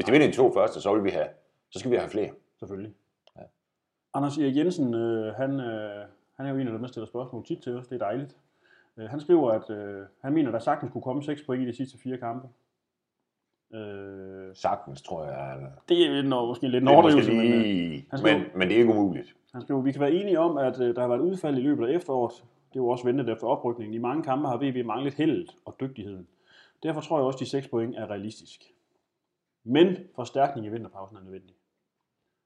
[0.00, 1.26] Hvis de vinder de to første, så vil vi have,
[1.70, 2.30] så skal vi have flere.
[2.58, 2.92] Selvfølgelig.
[3.36, 3.42] Ja.
[4.14, 6.04] Anders Erik Jensen, øh, han, øh,
[6.36, 7.86] han er jo en af dem, der stiller spørgsmål tit til os.
[7.86, 8.36] Det er dejligt.
[8.96, 11.66] Øh, han skriver, at øh, han mener, at der sagtens kunne komme 6 point i
[11.66, 12.48] de sidste fire kampe.
[13.74, 15.54] Øh, Sagtens, tror jeg.
[15.56, 18.38] eller- det er lidt, måske lidt en Det er overdrivelse, men øh, lige, han skriver-
[18.38, 19.34] men, men det er ikke umuligt.
[19.52, 21.86] han skriver, vi kan være enige om, at øh, der har været udfald i løbet
[21.88, 22.44] af efteråret.
[22.74, 23.94] Det var også ventet efter oprykningen.
[23.94, 26.26] I mange kampe har VB manglet heldet og dygtigheden.
[26.82, 28.62] Derfor tror jeg også, at de 6 point er realistisk.
[29.64, 31.54] Men forstærkning i vinterpausen er nødvendig.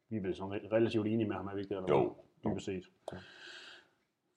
[0.09, 1.83] Vi er vel sådan relativt enige med ham, er vi ikke det?
[1.85, 2.15] Eller Jo.
[2.45, 2.85] Dybest set.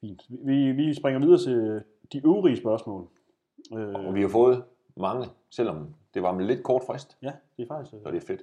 [0.01, 0.25] Fint.
[0.29, 3.07] Vi, vi springer videre til de øvrige spørgsmål.
[3.77, 4.63] Øh, Og vi har fået
[4.97, 7.91] mange, selvom det var med lidt kort frist, Ja, det er faktisk...
[8.03, 8.41] så det er fedt.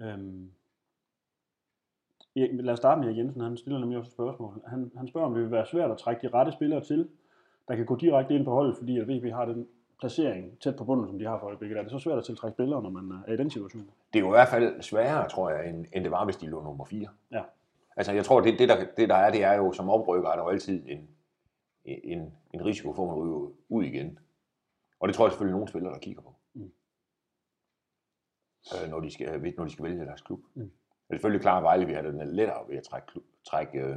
[0.00, 0.50] Øhm,
[2.38, 3.40] Erik- lad os starte med Erik Jensen.
[3.40, 4.62] Han stiller nemlig også et spørgsmål.
[4.66, 7.08] Han, han spørger, om det vil være svært at trække de rette spillere til,
[7.68, 9.68] der kan gå direkte ind på holdet, fordi at VB har den
[10.02, 11.78] placering tæt på bunden, som de har for øjeblikket.
[11.78, 13.90] Er det så svært at tiltrække spillere, når man er i den situation?
[14.12, 16.46] Det er jo i hvert fald sværere, tror jeg, end, end det var, hvis de
[16.46, 17.08] lå nummer 4.
[17.32, 17.42] Ja.
[17.96, 20.36] Altså, jeg tror, det, det, der, det der er, det er jo, som oprykker, er
[20.36, 21.08] der jo altid en,
[21.84, 24.18] en, en risiko for, at man ryger ud igen.
[25.00, 26.34] Og det tror jeg selvfølgelig, nogle spillere, der kigger på.
[26.54, 26.72] Mm.
[28.72, 30.40] Øh, når, de skal, når de skal vælge deres klub.
[30.54, 30.62] Mm.
[30.62, 30.70] Det
[31.10, 33.96] er selvfølgelig klart, at Vejle vi har det lettere ved at trække, klub, trække, øh,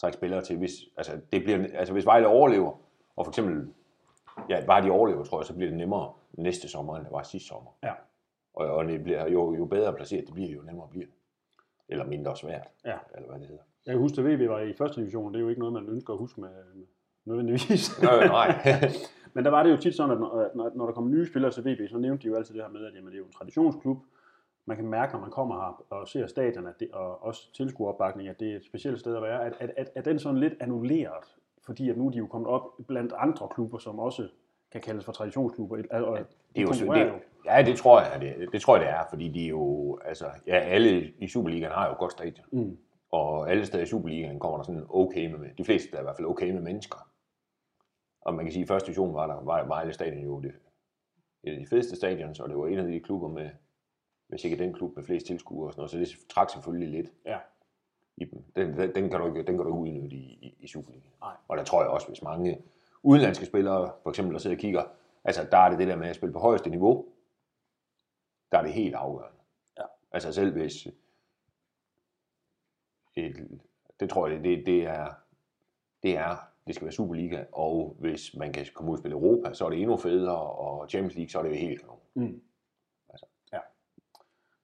[0.00, 0.56] trække spillere til.
[0.58, 2.72] Hvis, altså, det bliver, altså, hvis Vejle overlever,
[3.16, 3.74] og for eksempel,
[4.50, 7.22] ja, bare de overlever, tror jeg, så bliver det nemmere næste sommer, end det var
[7.22, 7.70] sidste sommer.
[7.82, 7.92] Ja.
[8.54, 11.14] Og, og det bliver, jo, jo bedre placeret det bliver, jo nemmere bliver det.
[11.88, 12.96] Eller mindre svært, Ja.
[13.14, 13.62] eller hvad det hedder.
[13.86, 15.32] Jeg kan huske, at VB var i første division.
[15.32, 16.86] Det er jo ikke noget, man ønsker at huske med, med
[17.24, 18.02] nødvendigvis.
[18.02, 18.60] Nå, nej.
[19.34, 20.18] Men der var det jo tit sådan, at
[20.54, 22.70] når, når der kom nye spillere til VB, så nævnte de jo altid det her
[22.70, 23.98] med, at jamen, det er jo en traditionsklub.
[24.64, 28.28] Man kan mærke, når man kommer her og ser stadion, at det, og også tilskueropbakning,
[28.28, 29.44] at det er et specielt sted at være.
[29.44, 31.37] At, at, at, at den sådan lidt annulleret,
[31.68, 34.28] fordi at nu er de jo kommet op blandt andre klubber, som også
[34.72, 35.76] kan kaldes for traditionsklubber.
[35.76, 35.98] Og det er
[36.62, 37.12] jo, det,
[37.44, 40.56] ja, det tror jeg, det, det tror jeg, det er, fordi de jo, altså, ja,
[40.56, 42.46] alle i Superligaen har jo et godt stadion.
[42.52, 42.78] Mm.
[43.10, 46.16] Og alle steder i Superligaen kommer der sådan okay med, de fleste er i hvert
[46.16, 47.08] fald okay med mennesker.
[48.20, 50.52] Og man kan sige, at i første division var der var Vejle Stadion jo det,
[51.44, 53.50] et af de fedeste stadions, og det var en af de klubber med,
[54.28, 57.12] hvis ikke den klub med flest tilskuere og sådan noget, så det trak selvfølgelig lidt
[57.26, 57.38] Ja.
[58.20, 58.42] I dem.
[58.56, 61.12] Den, den, den, kan du ikke, den kan du ikke udnytte i, i, i Superligaen.
[61.48, 62.62] Og der tror jeg også, hvis mange
[63.02, 64.84] udenlandske spillere, for eksempel der sidder og kigger,
[65.24, 67.06] altså der er det det der med at spille på højeste niveau,
[68.52, 69.38] der er det helt afgørende.
[69.78, 69.84] Ja.
[70.12, 70.86] Altså selv hvis
[73.16, 73.60] et,
[74.00, 75.06] det tror jeg, det, det er,
[76.02, 79.52] det er, det skal være Superliga, og hvis man kan komme ud og spille Europa,
[79.54, 81.98] så er det endnu federe, og Champions League, så er det jo helt kanon.
[82.14, 82.42] Mm.
[83.08, 83.26] Altså.
[83.52, 83.58] Ja.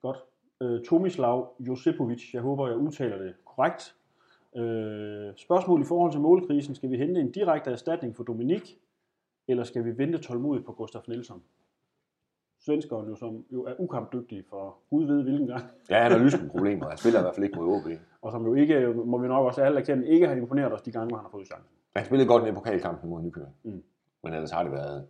[0.02, 0.18] Godt.
[0.60, 3.94] Øh, Tomislav Josipovic, jeg håber, jeg udtaler det korrekt.
[4.56, 6.74] Øh, spørgsmål i forhold til målkrisen.
[6.74, 8.78] Skal vi hente en direkte erstatning for Dominik,
[9.48, 11.42] eller skal vi vente tålmodigt på Gustaf Nielsen?
[12.60, 16.88] Svenskeren jo, som jo er ukampdygtig for Gud ved hvilken gang, Ja, han har lyskenproblemer.
[16.88, 17.86] Han spiller i hvert fald ikke mod OB.
[18.22, 20.92] og som jo ikke, må vi nok også alle erkende, ikke har imponeret os de
[20.92, 21.70] gange, hvor han har fået chancen.
[21.96, 23.54] Han spillede godt i pokalkampen mod Nykøbing.
[23.62, 23.82] Mm.
[24.22, 25.06] Men ellers har det været...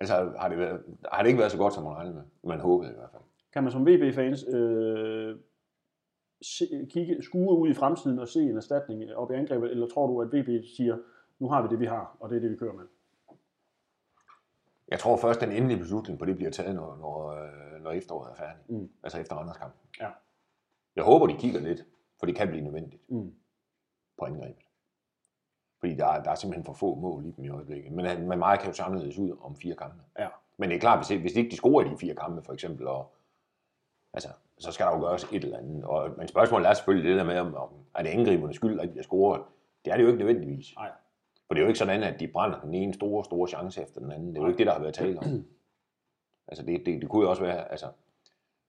[0.00, 0.80] Altså har det, været,
[1.12, 2.22] har det ikke været så godt, som man regnede med.
[2.44, 3.22] Man håbede i hvert fald.
[3.52, 5.36] Kan man som VB-fans øh,
[6.42, 10.06] se, kigge, skue ud i fremtiden og se en erstatning op i angrebet, eller tror
[10.06, 10.98] du, at VB siger,
[11.38, 12.84] nu har vi det, vi har, og det er det, vi kører med?
[14.88, 18.30] Jeg tror først, den endelige beslutning på det bliver taget, når, når, øh, når efteråret
[18.30, 18.70] er færdigt.
[18.70, 18.90] Mm.
[19.02, 19.74] Altså efter Randers kamp.
[20.00, 20.10] Ja.
[20.96, 21.84] Jeg håber, de kigger lidt,
[22.18, 23.34] for det kan blive nødvendigt Mm.
[24.18, 24.62] på angrebet.
[25.80, 27.92] Fordi der er, der er simpelthen for få mål i dem i øjeblikket.
[27.92, 30.02] Men, øh, men meget kan jo anderledes ud om fire kampe.
[30.18, 30.28] Ja.
[30.56, 32.86] Men det er klart, hvis, hvis ikke de scorer i de fire kampe, for eksempel,
[32.86, 33.14] og,
[34.12, 35.84] altså, så skal der jo gøres et eller andet.
[35.84, 38.90] Og, men spørgsmålet er selvfølgelig det der med, om, om er det angribernes skyld, at
[38.94, 39.42] har scoret.
[39.84, 40.74] Det er det jo ikke nødvendigvis.
[40.76, 40.90] Nej.
[41.46, 44.00] For det er jo ikke sådan, at de brænder den ene store, store chance efter
[44.00, 44.28] den anden.
[44.28, 45.24] Det er jo ikke det, der har været tale om.
[46.48, 47.86] altså det, det, det kunne jo også være, altså,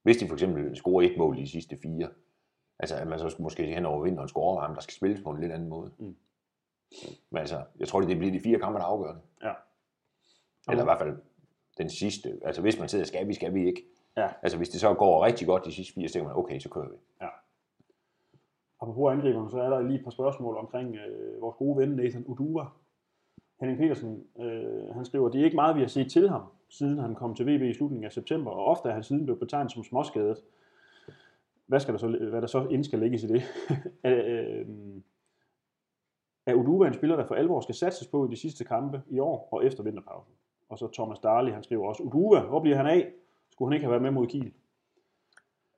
[0.03, 2.09] hvis de for eksempel scorer et mål i de sidste fire,
[2.79, 5.41] altså at man så måske hen over vinteren overveje, om der skal spilles på en
[5.41, 5.91] lidt anden måde.
[5.97, 6.15] Mm.
[7.29, 9.21] Men altså, jeg tror, det bliver de fire kampe, der afgør det.
[9.43, 9.53] Ja.
[10.69, 11.17] Eller i hvert fald
[11.77, 12.39] den sidste.
[12.45, 13.85] Altså hvis man sidder, skal vi, skal vi ikke.
[14.17, 14.27] Ja.
[14.41, 16.89] Altså hvis det så går rigtig godt de sidste fire, så man, okay, så kører
[16.89, 16.95] vi.
[18.81, 22.25] Apropos angriberne, så er der lige et par spørgsmål omkring øh, vores gode ven Nathan
[22.25, 22.65] Uduva.
[23.59, 26.97] Henning Petersen, øh, han skriver, det er ikke meget, vi har set til ham, siden
[26.97, 29.71] han kom til VB i slutningen af september, og ofte er han siden blevet betegnet
[29.71, 30.37] som småskadet.
[31.67, 33.43] Hvad, skal der så, hvad der så ind skal lægges i det?
[34.11, 34.65] øh,
[36.45, 39.19] er Uduva en spiller, der for alvor skal satses på i de sidste kampe i
[39.19, 40.33] år og efter vinterpausen?
[40.69, 43.11] Og så Thomas Darley, han skriver også, Uduva, hvor bliver han af?
[43.59, 44.53] Skulle han ikke have været med mod Kiel?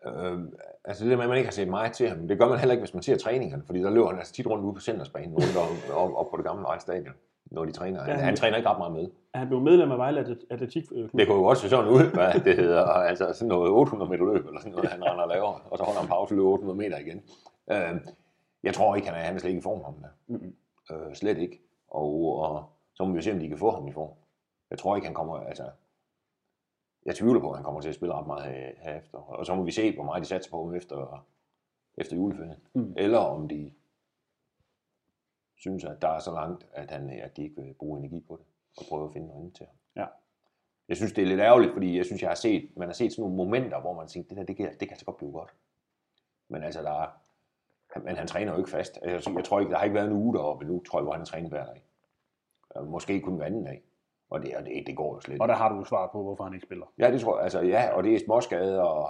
[0.05, 0.39] Øh,
[0.85, 2.59] altså det der med, at man ikke har set meget til ham, det gør man
[2.59, 4.79] heller ikke, hvis man ser træningerne, fordi der løber han altså tit rundt ude på
[4.79, 7.13] Centersbanen, rundt om, op, op på det gamle Stadion.
[7.45, 8.01] når de træner.
[8.03, 9.09] Han, han- han træner ikke ret meget med.
[9.33, 11.11] Er han blevet medlem af Vejle Atlet- Atletikklub?
[11.17, 12.83] Det kunne jo også se sådan ud, hvad det hedder.
[12.85, 15.67] Altså sådan noget 800 meter løb, eller sådan noget, han render og laver.
[15.71, 17.21] Og så holder han pause og løber 800 meter igen.
[17.71, 18.01] Øh,
[18.63, 20.07] jeg tror ikke, han er, han er slet ikke i form, ham der.
[20.27, 20.53] Mm-mm.
[20.91, 21.61] Øh, slet ikke.
[21.87, 22.63] Og, og,
[22.93, 24.09] så må vi se, om de kan få ham i form.
[24.71, 25.63] Jeg tror ikke, han kommer, altså,
[27.05, 29.17] jeg tvivler på, at han kommer til at spille ret meget her, herefter.
[29.17, 31.25] Og så må vi se, hvor meget de satser på ham efter,
[31.97, 32.55] efter juleferien.
[32.73, 32.93] Mm.
[32.97, 33.73] Eller om de
[35.55, 38.35] synes, at der er så langt, at, han, at de ikke vil bruge energi på
[38.35, 38.45] det,
[38.77, 39.75] og prøve at finde noget andet til ham.
[39.95, 40.05] Ja.
[40.87, 43.11] Jeg synes, det er lidt ærgerligt, fordi jeg synes, jeg har set, man har set
[43.11, 45.31] sådan nogle momenter, hvor man tænker, det der, det kan, det kan så godt blive
[45.31, 45.53] godt.
[46.47, 47.07] Men altså, der er,
[47.99, 48.99] men han træner jo ikke fast.
[49.01, 51.11] Altså, Jeg, tror ikke, der har ikke været en uge deroppe nu, tror jeg, hvor
[51.11, 51.83] han har trænet hver dag.
[52.85, 53.83] Måske kun hver anden dag.
[54.31, 55.51] Og det, og det, det går jo slet Og ikke.
[55.51, 56.85] der har du jo svaret på, hvorfor han ikke spiller.
[56.99, 57.43] Ja, det tror jeg.
[57.43, 59.09] Altså, ja, og det er småskader og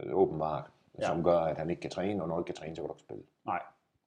[0.00, 0.64] øh, åbenbart,
[0.98, 1.02] Ja.
[1.02, 1.06] ja.
[1.08, 2.88] som gør, at han ikke kan træne, og når han ikke kan træne, så kan
[2.88, 3.22] du ikke spille.
[3.46, 3.60] Nej.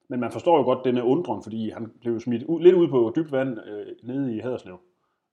[0.08, 3.14] Men man forstår jo godt denne undren, fordi han blev smidt ud, lidt ud på
[3.16, 4.80] dybt vand øh, nede i Haderslev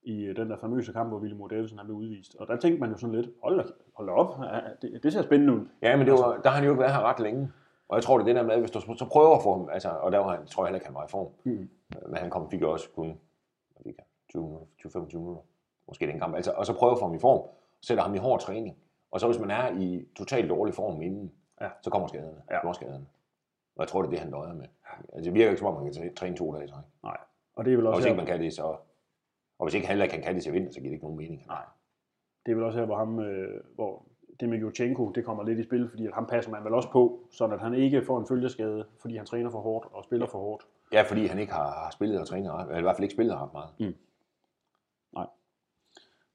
[0.02, 2.36] i øh, den der famøse kamp, hvor William Davidsen han blev udvist.
[2.40, 4.34] Og der tænkte man jo sådan lidt, hold hold op,
[4.82, 5.60] det, det ser spændende ud.
[5.82, 7.52] Ja, men det var, der har han jo ikke været her ret længe.
[7.88, 9.68] Og jeg tror, det er det der med, hvis du så prøver at få ham,
[9.72, 11.28] altså, og der var han, tror jeg heller ikke, han var i form.
[11.44, 11.68] Mm.
[12.06, 13.18] Men han kom, fik også kun
[14.30, 15.42] 20 minutter, 20-25 minutter,
[15.88, 16.34] måske den kamp.
[16.34, 17.48] Altså, og så prøver at få ham i form,
[17.80, 18.76] sætter ham i hård træning.
[19.10, 21.68] Og så hvis man er i totalt dårlig form inden, Ja.
[21.82, 22.42] så kommer skaderne.
[22.50, 22.66] Ja.
[22.66, 22.72] Ja.
[22.72, 23.06] skaderne.
[23.76, 24.64] Og jeg tror, det er det, han døjer med.
[25.12, 26.84] Altså, det virker ikke som om, man kan træ- træne to dage i træk.
[27.02, 27.16] Nej.
[27.56, 28.76] Og det er vel Og også hvis her, ikke man kan det, så...
[29.58, 31.04] Og hvis ikke han heller ikke kan, kan det til vinter, så giver det ikke
[31.04, 31.42] nogen mening.
[31.46, 31.62] Nej.
[32.46, 34.04] det er vel også her, hvor ham, øh, hvor
[34.40, 36.90] det med Jochenko, det kommer lidt i spil, fordi at ham passer man vel også
[36.90, 40.26] på, sådan at han ikke får en følgeskade, fordi han træner for hårdt og spiller
[40.26, 40.66] for hårdt.
[40.92, 43.36] Ja, fordi han ikke har, har spillet og trænet eller i hvert fald ikke spillet
[43.36, 43.68] ret meget.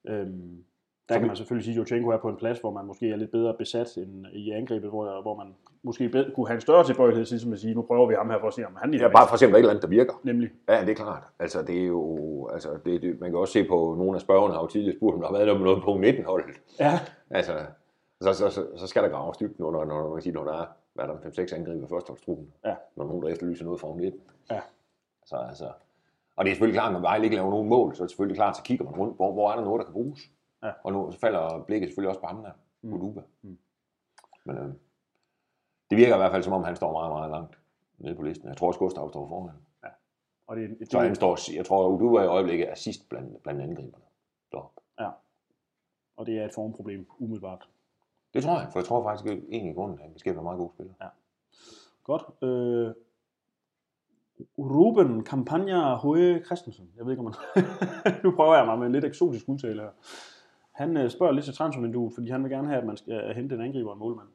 [0.08, 0.64] Øhm,
[1.10, 3.16] der kan man selvfølgelig sige, at Jochenko er på en plads, hvor man måske er
[3.16, 6.84] lidt bedre besat end i angrebet, hvor, hvor man måske bedre, kunne have en større
[6.84, 9.08] tilbøjelighed til at sige, nu prøver vi ham her for at se, om han Ja,
[9.08, 10.14] bare for at se, om der er et eller andet, der virker.
[10.24, 10.50] Nemlig.
[10.70, 11.24] Ja, det er klart.
[11.40, 14.54] Altså, det er jo, altså, det, det, man kan også se på, nogle af spørgerne
[14.54, 16.56] har jo tidligere spurgt, om der har været noget med noget på 19-holdet.
[16.80, 17.54] Ja, Altså,
[18.22, 20.62] så, så, så, så, skal der graves når, når, når, man kan sige, når der
[20.62, 22.54] er, hvad er der, 5-6 angriber i førsteholdstruppen.
[22.66, 22.76] Ja.
[22.96, 24.22] Når nogen, der efterlyser noget fra 19.
[24.52, 24.62] Ja.
[25.26, 25.66] Så, altså,
[26.42, 28.38] og det er selvfølgelig klart, når Vejle ikke laver nogen mål, så er det selvfølgelig
[28.38, 30.20] klart, så kigger man rundt, hvor, hvor er der noget, der kan bruges.
[30.64, 30.72] Ja.
[30.84, 32.52] Og nu så falder blikket selvfølgelig også på ham der,
[32.82, 33.16] Mm.
[33.42, 33.58] Mm.
[34.46, 34.74] Men øh,
[35.90, 37.60] det virker i hvert fald, som om han står meget, meget langt
[37.98, 38.48] nede på listen.
[38.48, 39.56] Jeg tror også, Gustav står foran.
[40.48, 43.62] og det, det, Så han står, jeg tror, Uduva i øjeblikket er sidst blandt, blandt
[43.62, 44.04] angriberne.
[44.52, 44.82] deroppe.
[46.18, 47.70] og det er et formproblem, umiddelbart.
[48.34, 50.44] Det tror jeg, for jeg tror faktisk at egentlig i grunden, at han beskæftiger en
[50.44, 50.94] meget god spiller.
[52.04, 52.24] Godt.
[52.44, 52.94] Øh,
[54.58, 56.90] Ruben Campagna Høje Christensen.
[56.98, 57.64] Jeg ved ikke, om man...
[58.24, 59.90] nu prøver jeg mig med en lidt eksotisk udtale her.
[60.72, 63.36] Han øh, spørger lidt til transfervinduet, fordi han vil gerne have, at man skal øh,
[63.36, 64.28] hente en angriber og en målmand.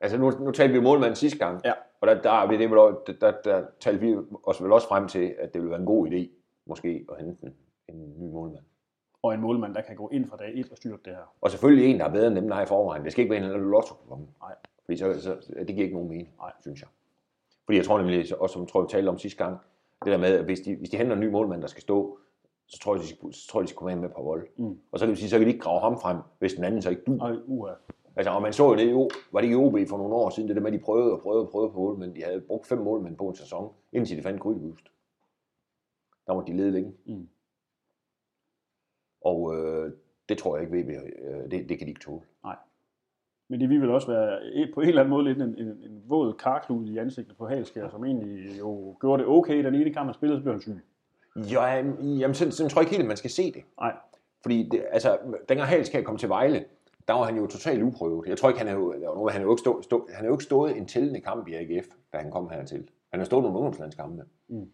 [0.00, 1.72] Altså nu, nu talte vi målmanden sidste gang, Ja.
[2.00, 5.08] og der, der, er vi det, der, der, der talte vi os vel også frem
[5.08, 6.28] til, at det ville være en god idé,
[6.66, 7.52] måske at hente en,
[7.88, 8.64] en ny målmand.
[9.22, 11.34] Og en målmand, der kan gå ind fra dag 1 og styrke det her.
[11.40, 13.04] Og selvfølgelig en, der er bedre end dem, der er i forvejen.
[13.04, 14.26] Det skal ikke være en lotto dem.
[14.40, 14.54] Nej.
[14.84, 16.52] Fordi så, så, det giver ikke nogen mening, Nej.
[16.60, 16.88] synes jeg.
[17.64, 19.58] Fordi jeg tror nemlig, også som tror, vi talte om sidste gang,
[20.04, 22.18] det der med, at hvis de, hvis de henter en ny målmand, der skal stå,
[22.66, 24.48] så tror jeg, de så tror jeg, de skal komme ind med på vold.
[24.56, 24.78] Mm.
[24.92, 26.90] Og så kan sige, så kan de ikke grave ham frem, hvis den anden så
[26.90, 27.18] ikke du.
[27.20, 27.72] Og uha.
[28.16, 30.30] Altså, og man så jo det jo, var det ikke i OB for nogle år
[30.30, 32.14] siden, det der med, at de prøvede og prøvede og prøvede på målmænd.
[32.14, 34.84] De havde brugt fem målmænd på en sæson, indtil de fandt Grydebust.
[36.26, 36.92] Der måtte de lede længe.
[37.06, 37.28] Mm.
[39.20, 39.92] Og øh,
[40.28, 42.22] det tror jeg ikke, VB, øh, det, det kan de ikke tåle.
[43.48, 45.68] Men det vil vel også være et- på en eller anden måde lidt en, en,
[45.68, 49.92] en våd karklud i ansigtet på Halskær, som egentlig jo gjorde det okay, den ene
[49.92, 50.76] kamp han spillede, så blev han syg.
[51.52, 53.62] Ja, jamen, sådan, sådan tror jeg ikke helt, at man skal se det.
[53.80, 53.96] Nej,
[54.42, 56.64] Fordi, det, altså, dengang Halskær kom til Vejle,
[57.08, 58.28] der var han jo totalt uprøvet.
[58.28, 60.34] Jeg tror ikke, han er jo, han er jo ikke, stå, stå, han er jo
[60.34, 62.88] ikke stået en tællende kamp i AGF, da han kom hertil.
[63.10, 64.22] Han har stået nogle ungdomslandskampe.
[64.48, 64.70] Mm.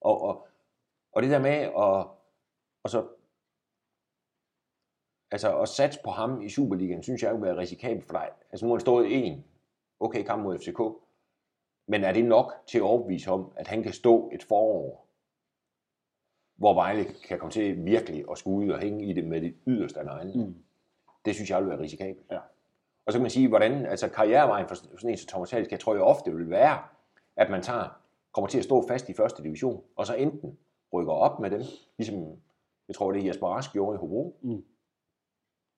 [0.00, 0.46] Og, og,
[1.12, 1.72] og det der med at,
[2.84, 3.02] og så,
[5.30, 8.28] altså at satse på ham i Superligaen, synes jeg jo være risikabelt for dig.
[8.52, 9.44] Altså nu har han stået i en
[10.00, 10.80] okay kamp mod FCK,
[11.86, 15.06] men er det nok til at overbevise om, at han kan stå et forår,
[16.56, 19.54] hvor Vejle kan komme til virkelig at skulle ud og hænge i det med det
[19.66, 20.46] yderste af neglene?
[20.46, 20.54] Mm.
[21.24, 22.26] Det synes jeg vil være risikabelt.
[22.30, 22.38] Ja.
[23.06, 25.80] Og så kan man sige, hvordan altså karrierevejen for sådan en som Thomas Halsk, jeg
[25.80, 26.78] tror jo ofte vil være,
[27.36, 28.00] at man tager,
[28.32, 30.58] kommer til at stå fast i første division, og så enten
[30.92, 31.62] rykker op med dem,
[31.98, 32.36] ligesom
[32.88, 34.64] jeg tror, det er Jesper Rask gjorde i Hobro, Mm.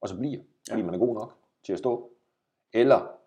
[0.03, 0.87] Og så bliver, fordi Ja.
[0.87, 1.33] man er god nok
[1.65, 2.11] til at stå.
[2.73, 3.19] Eller,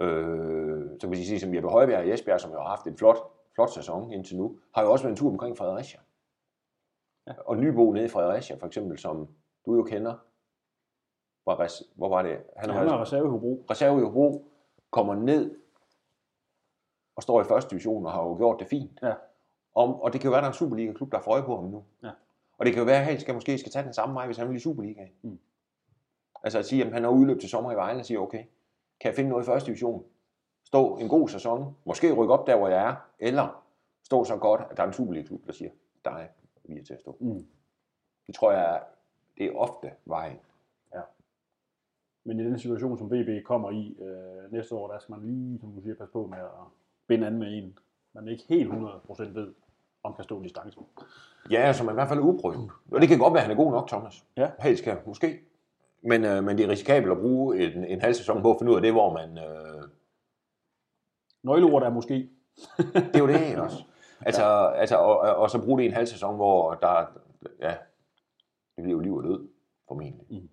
[0.00, 2.96] øh, så kan vi sige, som Jeppe Højbjerg i Esbjerg, som jo har haft en
[2.98, 3.16] flot,
[3.54, 6.00] flot sæson indtil nu, har jo også været en tur omkring Fredericia.
[7.26, 7.32] Ja.
[7.46, 9.28] Og Nybo nede i Fredericia, for eksempel, som
[9.66, 10.14] du jo kender,
[11.42, 12.42] hvor, res- hvor var det?
[12.56, 13.64] Han har er været- reserve i Hobro.
[13.70, 14.44] reserve i Hobro,
[14.90, 15.58] kommer ned
[17.16, 18.98] og står i første division og har jo gjort det fint.
[19.02, 19.14] Ja.
[19.74, 21.56] Om, og det kan jo være, at der er en Superliga-klub, der får øje på
[21.56, 21.84] ham nu.
[22.02, 22.10] Ja.
[22.58, 24.36] Og det kan jo være, at han skal måske skal tage den samme vej, hvis
[24.36, 25.12] han vil i Superligaen.
[25.22, 25.38] Mm.
[26.42, 28.44] Altså at sige, at han har udløb til sommer i Vejle og siger, okay,
[29.00, 30.04] kan jeg finde noget i første division?
[30.64, 33.64] Stå en god sæson, måske rykke op der, hvor jeg er, eller
[34.02, 35.70] stå så godt, at der er en Superliga-klub, der siger,
[36.04, 36.28] dig,
[36.64, 37.16] vi er til at stå.
[37.20, 37.46] Mm.
[38.26, 38.82] Det tror jeg,
[39.38, 40.38] det er ofte vejen.
[42.24, 45.60] Men i den situation, som VB kommer i øh, næste år, der skal man lige,
[45.60, 46.66] som du siger, passe på med at
[47.06, 47.78] binde an med en,
[48.12, 49.54] man ikke helt 100% ved,
[50.04, 50.82] om kan stå distancen.
[51.50, 52.70] Ja, som man i hvert fald er uprøvet.
[52.92, 54.24] Og det kan godt være, at han er god nok, Thomas.
[54.36, 54.50] Ja.
[54.60, 55.38] Helt skal, måske.
[56.02, 58.72] Men, øh, men det er risikabelt at bruge en, en halv sæson på at finde
[58.72, 59.38] ud af det, hvor man...
[59.38, 59.82] Øh,
[61.42, 62.14] Nøgleordet er måske.
[62.94, 63.84] det er jo det også.
[64.20, 64.72] Altså, ja.
[64.72, 67.06] altså og, og, så bruge det i en halv sæson, hvor der...
[67.60, 67.74] Ja,
[68.76, 69.48] det bliver jo liv og død,
[69.88, 70.50] formentlig.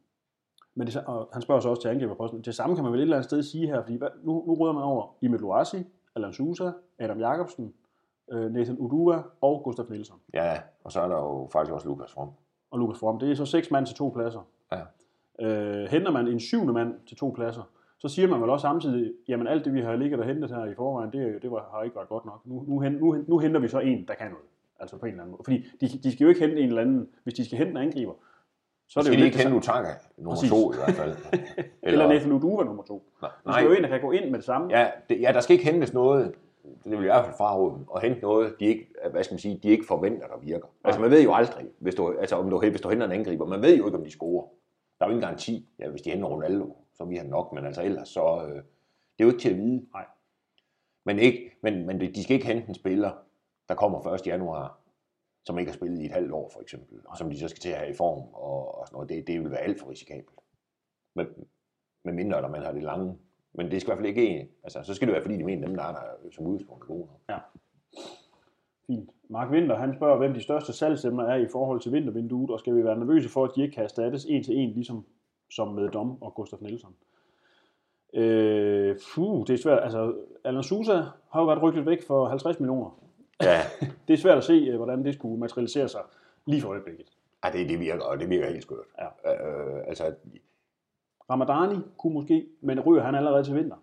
[0.75, 2.41] Men det, og han spørger så også til angriberposten.
[2.41, 4.53] Det samme kan man vel et eller andet sted sige her, fordi hvad, nu, nu
[4.53, 5.83] rydder man over Emil Luasi,
[6.15, 7.73] Alan Sousa, Adam Jacobsen,
[8.31, 10.15] øh, Nathan Udua og Gustaf Nielsen.
[10.33, 12.29] Ja, og så er der jo faktisk også Lukas From.
[12.71, 13.19] Og Lukas From.
[13.19, 14.47] Det er så seks mand til to pladser.
[14.71, 14.81] Ja.
[15.45, 17.63] Øh, henter man en syvende mand til to pladser,
[17.97, 20.65] så siger man vel også samtidig, jamen alt det, vi har ligget og hentet her
[20.65, 22.41] i forvejen, det, det var, har ikke været godt nok.
[22.45, 24.45] Nu, nu, nu, nu henter vi så en, der kan noget.
[24.79, 25.43] Altså på en eller anden måde.
[25.43, 27.77] Fordi de, de skal jo ikke hente en eller anden, hvis de skal hente en
[27.77, 28.13] angriber,
[28.87, 29.57] så er det jo ikke samme.
[29.57, 30.49] Utaka, nummer Præcis.
[30.49, 31.15] to i hvert fald.
[31.83, 33.03] Eller Nathan Uduva nummer to.
[33.21, 34.77] Nej, Der skal jo en, der kan gå ind med det samme.
[34.77, 36.33] Ja, det, ja, der skal ikke hentes noget,
[36.63, 39.39] det vil i hvert fald fraråde dem, at hente noget, de ikke, hvad skal man
[39.39, 40.67] sige, de ikke forventer, der virker.
[40.83, 43.45] Altså man ved jo aldrig, hvis du, altså, om du, hvis du henter en angriber,
[43.45, 44.47] man ved jo ikke, om de scorer.
[44.99, 47.65] Der er jo ingen garanti, ja, hvis de henter Ronaldo, så vil han nok, men
[47.65, 49.85] altså ellers så, øh, det er jo ikke til at vide.
[49.93, 50.05] Nej.
[51.05, 53.11] Men, ikke, men, men de skal ikke hente en spiller,
[53.69, 54.27] der kommer 1.
[54.27, 54.79] januar,
[55.45, 57.61] som ikke har spillet i et halvt år for eksempel, og som de så skal
[57.61, 59.09] til at have i form, og, og sådan noget.
[59.09, 60.39] Det, det vil være alt for risikabelt.
[61.15, 61.27] Men,
[62.03, 63.17] med mindre, at man har det lange.
[63.53, 65.67] Men det skal i hvert fald ikke, altså, så skal det være, fordi de mener,
[65.67, 67.41] dem der er der som udgangspunkt er gode nok.
[68.87, 69.09] Fint.
[69.29, 72.75] Mark Winter, han spørger, hvem de største salgsemner er i forhold til vintervinduet, og skal
[72.75, 75.05] vi være nervøse for, at de ikke kan erstattes en til en, ligesom
[75.49, 76.89] som med Dom og Gustaf Nielsen?
[78.13, 79.83] Øh, puh, det er svært.
[79.83, 82.99] Altså, Alan Sousa har jo været rygtet væk for 50 millioner.
[83.41, 83.61] Ja,
[84.07, 86.01] Det er svært at se, øh, hvordan det skulle materialisere sig
[86.45, 87.07] lige for øjeblikket.
[87.43, 88.85] Ej, det, det virker, og det virker helt skørt.
[88.99, 89.33] Ja.
[89.33, 90.13] Øh, altså,
[91.29, 93.75] Ramadani kunne måske, men ryger han allerede til vinter.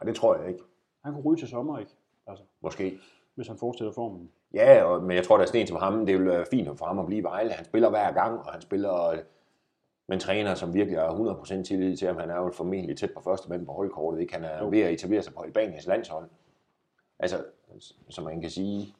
[0.00, 0.60] og det tror jeg ikke.
[1.04, 1.92] Han kunne ryge til sommer, ikke?
[2.26, 2.98] Altså, Måske.
[3.34, 4.30] hvis han fortsætter formen.
[4.54, 6.86] Ja, og, men jeg tror, der er sådan som ham, det vil være fint for
[6.86, 7.50] ham at blive Vejle.
[7.52, 9.10] Han spiller hver gang, og han spiller
[10.08, 12.16] med en træner, som virkelig har 100% tillid til ham.
[12.16, 14.20] Han er jo formentlig tæt på første mand på holdkortet.
[14.20, 14.34] Ikke?
[14.34, 14.68] Han er Jo.
[14.68, 16.28] ved at etablere sig på Albaniens landshold.
[17.18, 17.44] Altså,
[18.08, 18.94] som man kan sige,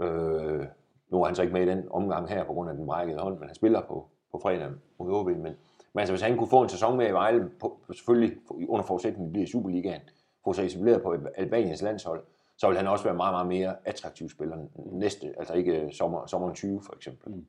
[0.00, 0.66] øh,
[1.08, 3.18] nu er han så ikke med i den omgang her på grund af den brækkede
[3.18, 5.26] hånd, men han spiller på, på fredag mod OB.
[5.26, 5.56] Men,
[5.94, 9.26] men altså, hvis han kunne få en sæson med i Vejle, på, selvfølgelig under forudsætning,
[9.26, 10.00] at bliver i Superligaen,
[10.44, 12.22] få sig etableret på Albaniens landshold,
[12.58, 14.56] så vil han også være meget, meget mere attraktiv spiller
[14.92, 17.46] næste, altså ikke sommer, sommeren 20 for eksempel, Mm.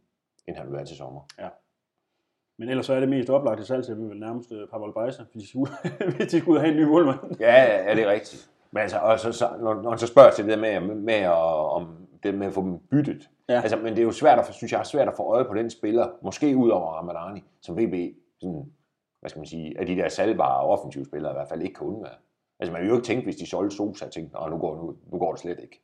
[0.47, 1.21] end han vil være til sommer.
[2.59, 5.49] Men ellers så er det mest oplagte salgsemne vel nærmest øh, Pavel Bajsa, hvis de
[5.49, 5.71] skulle,
[6.17, 7.19] hvis de skulle have en ny målmand.
[7.39, 8.49] Ja, ja, det er rigtigt.
[8.71, 11.13] Men altså, og så, så, når, når han så spørger til det der med, med
[11.13, 11.31] at,
[11.77, 11.87] om
[12.23, 13.29] det med at få dem byttet.
[13.49, 13.53] Ja.
[13.53, 13.61] Ja.
[13.61, 15.53] Altså, men det er jo svært at, synes jeg, er svært at få øje på
[15.53, 18.71] den spiller, måske ud over Ramadani, som VB, sådan,
[19.19, 21.87] hvad skal man sige, af de der salgbare offensive spillere i hvert fald ikke kan
[21.87, 22.15] undvære.
[22.59, 25.19] Altså, man vil jo ikke tænke, hvis de solgte Sosa, tænkte, nu går, nu, nu
[25.19, 25.81] går det slet ikke.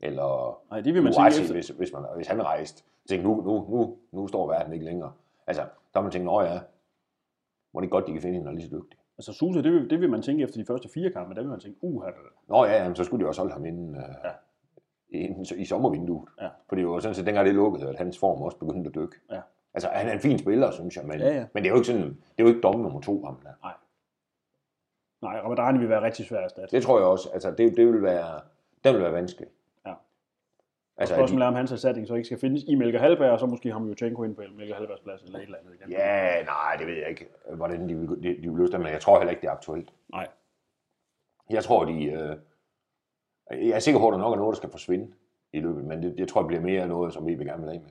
[0.00, 1.54] Eller Nej, det vil man tænke Uasi, efter.
[1.54, 5.12] hvis, hvis, man, hvis han rejste, tænkte, nu, nu, nu, nu står verden ikke længere.
[5.46, 6.60] Altså, der har man tænkt, nå ja,
[7.74, 8.98] må det ikke godt, de kan finde en, der er lige så dygtig.
[9.18, 11.50] Altså Sousa, det vil, det vil man tænke efter de første fire kampe, der vil
[11.50, 12.12] man tænke, uh, her,
[12.48, 14.30] Nå ja, jamen, så skulle de også holde ham inden, øh, Ja.
[15.10, 16.28] inden i sommervinduet.
[16.40, 16.48] Ja.
[16.68, 18.94] For det var jo sådan set, dengang det lukkede, at hans form også begyndte at
[18.94, 19.16] dykke.
[19.30, 19.40] Ja.
[19.78, 21.46] Altså, han er en fin spiller, synes jeg, men, Ja, ja.
[21.54, 23.52] men det er jo ikke sådan, det er jo ikke dom nummer to, ham der.
[25.22, 26.76] nej, Ramadani vil være rigtig svær at erstatte.
[26.76, 28.40] Det tror jeg også, altså, det, det vil være,
[28.84, 29.50] det vil være vanskeligt.
[29.86, 29.94] Ja.
[30.96, 33.38] Altså, at Spørgsmålet er, om hans erstatning så ikke skal findes i Melker Halberg, og
[33.40, 35.90] så måske ham Jutjenko ind på Melker Halbergs plads, eller et eller andet igen.
[35.90, 38.92] ja, nej, det ved jeg ikke, hvordan de vil, de, de vil løse det, men
[38.92, 39.92] jeg tror heller ikke, det er aktuelt.
[40.12, 40.28] Nej.
[41.50, 42.36] Jeg tror, de, øh,
[43.68, 45.12] jeg er sikker på, at der nok er noget, der skal forsvinde
[45.52, 47.70] i løbet, men det, jeg tror, det bliver mere noget, som vi vil gerne vil
[47.72, 47.90] af med.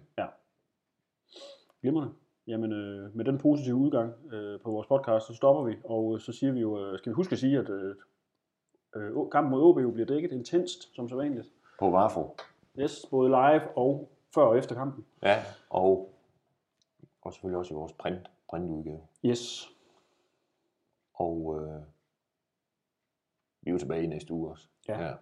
[1.82, 2.14] Glimrende.
[2.48, 6.20] Jamen, øh, med den positive udgang øh, på vores podcast, så stopper vi, og øh,
[6.20, 7.96] så siger vi jo, øh, skal vi huske at sige, at øh,
[8.96, 11.52] øh, kampen mod OB jo bliver dækket intenst, som så vanligt.
[11.80, 12.36] På Varfo.
[12.80, 15.06] Yes, både live og før og efter kampen.
[15.24, 16.14] Ja, og,
[17.22, 19.02] og selvfølgelig også i vores print, printudgave.
[19.26, 19.70] Yes.
[21.14, 21.82] Og øh,
[23.62, 24.68] vi er jo tilbage i næste uge også.
[24.88, 25.04] Ja.
[25.04, 25.14] ja.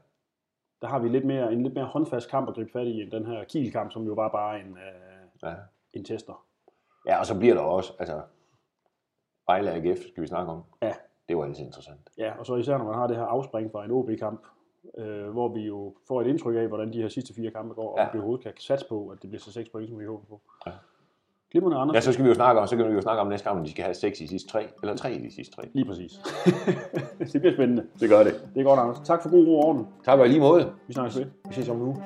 [0.81, 3.11] Der har vi lidt mere, en lidt mere håndfast kamp at gribe fat i, end
[3.11, 5.55] den her Kiel-kamp, som jo var bare en, øh, ja.
[5.95, 6.45] En tester.
[7.07, 8.21] Ja, og så bliver der også, altså,
[9.47, 10.63] Vejle AGF skal vi snakke om.
[10.81, 10.93] Ja.
[11.29, 12.09] Det var altid interessant.
[12.17, 14.41] Ja, og så især når man har det her afspring fra en OB-kamp,
[14.97, 17.91] øh, hvor vi jo får et indtryk af, hvordan de her sidste fire kampe går,
[17.91, 18.03] og Ja.
[18.05, 20.25] om vi overhovedet kan satse på, at det bliver så seks point, som vi håber
[20.29, 20.41] på.
[20.65, 20.71] Ja.
[21.51, 21.95] Glimrende, Anders.
[21.95, 23.57] Ja, så skal vi jo snakke om, så kan vi jo snakke om næste gang,
[23.59, 25.69] om de skal have 6 i de sidste tre, eller 3 i de sidste tre.
[25.73, 26.11] Lige præcis.
[27.33, 27.87] det bliver spændende.
[27.99, 28.49] Det gør det.
[28.53, 28.99] Det er godt, Anders.
[28.99, 29.87] Tak for god ro og orden.
[30.05, 30.73] Tak og lige måde.
[30.87, 31.25] Vi snakkes ved.
[31.47, 32.03] Vi ses om en uge.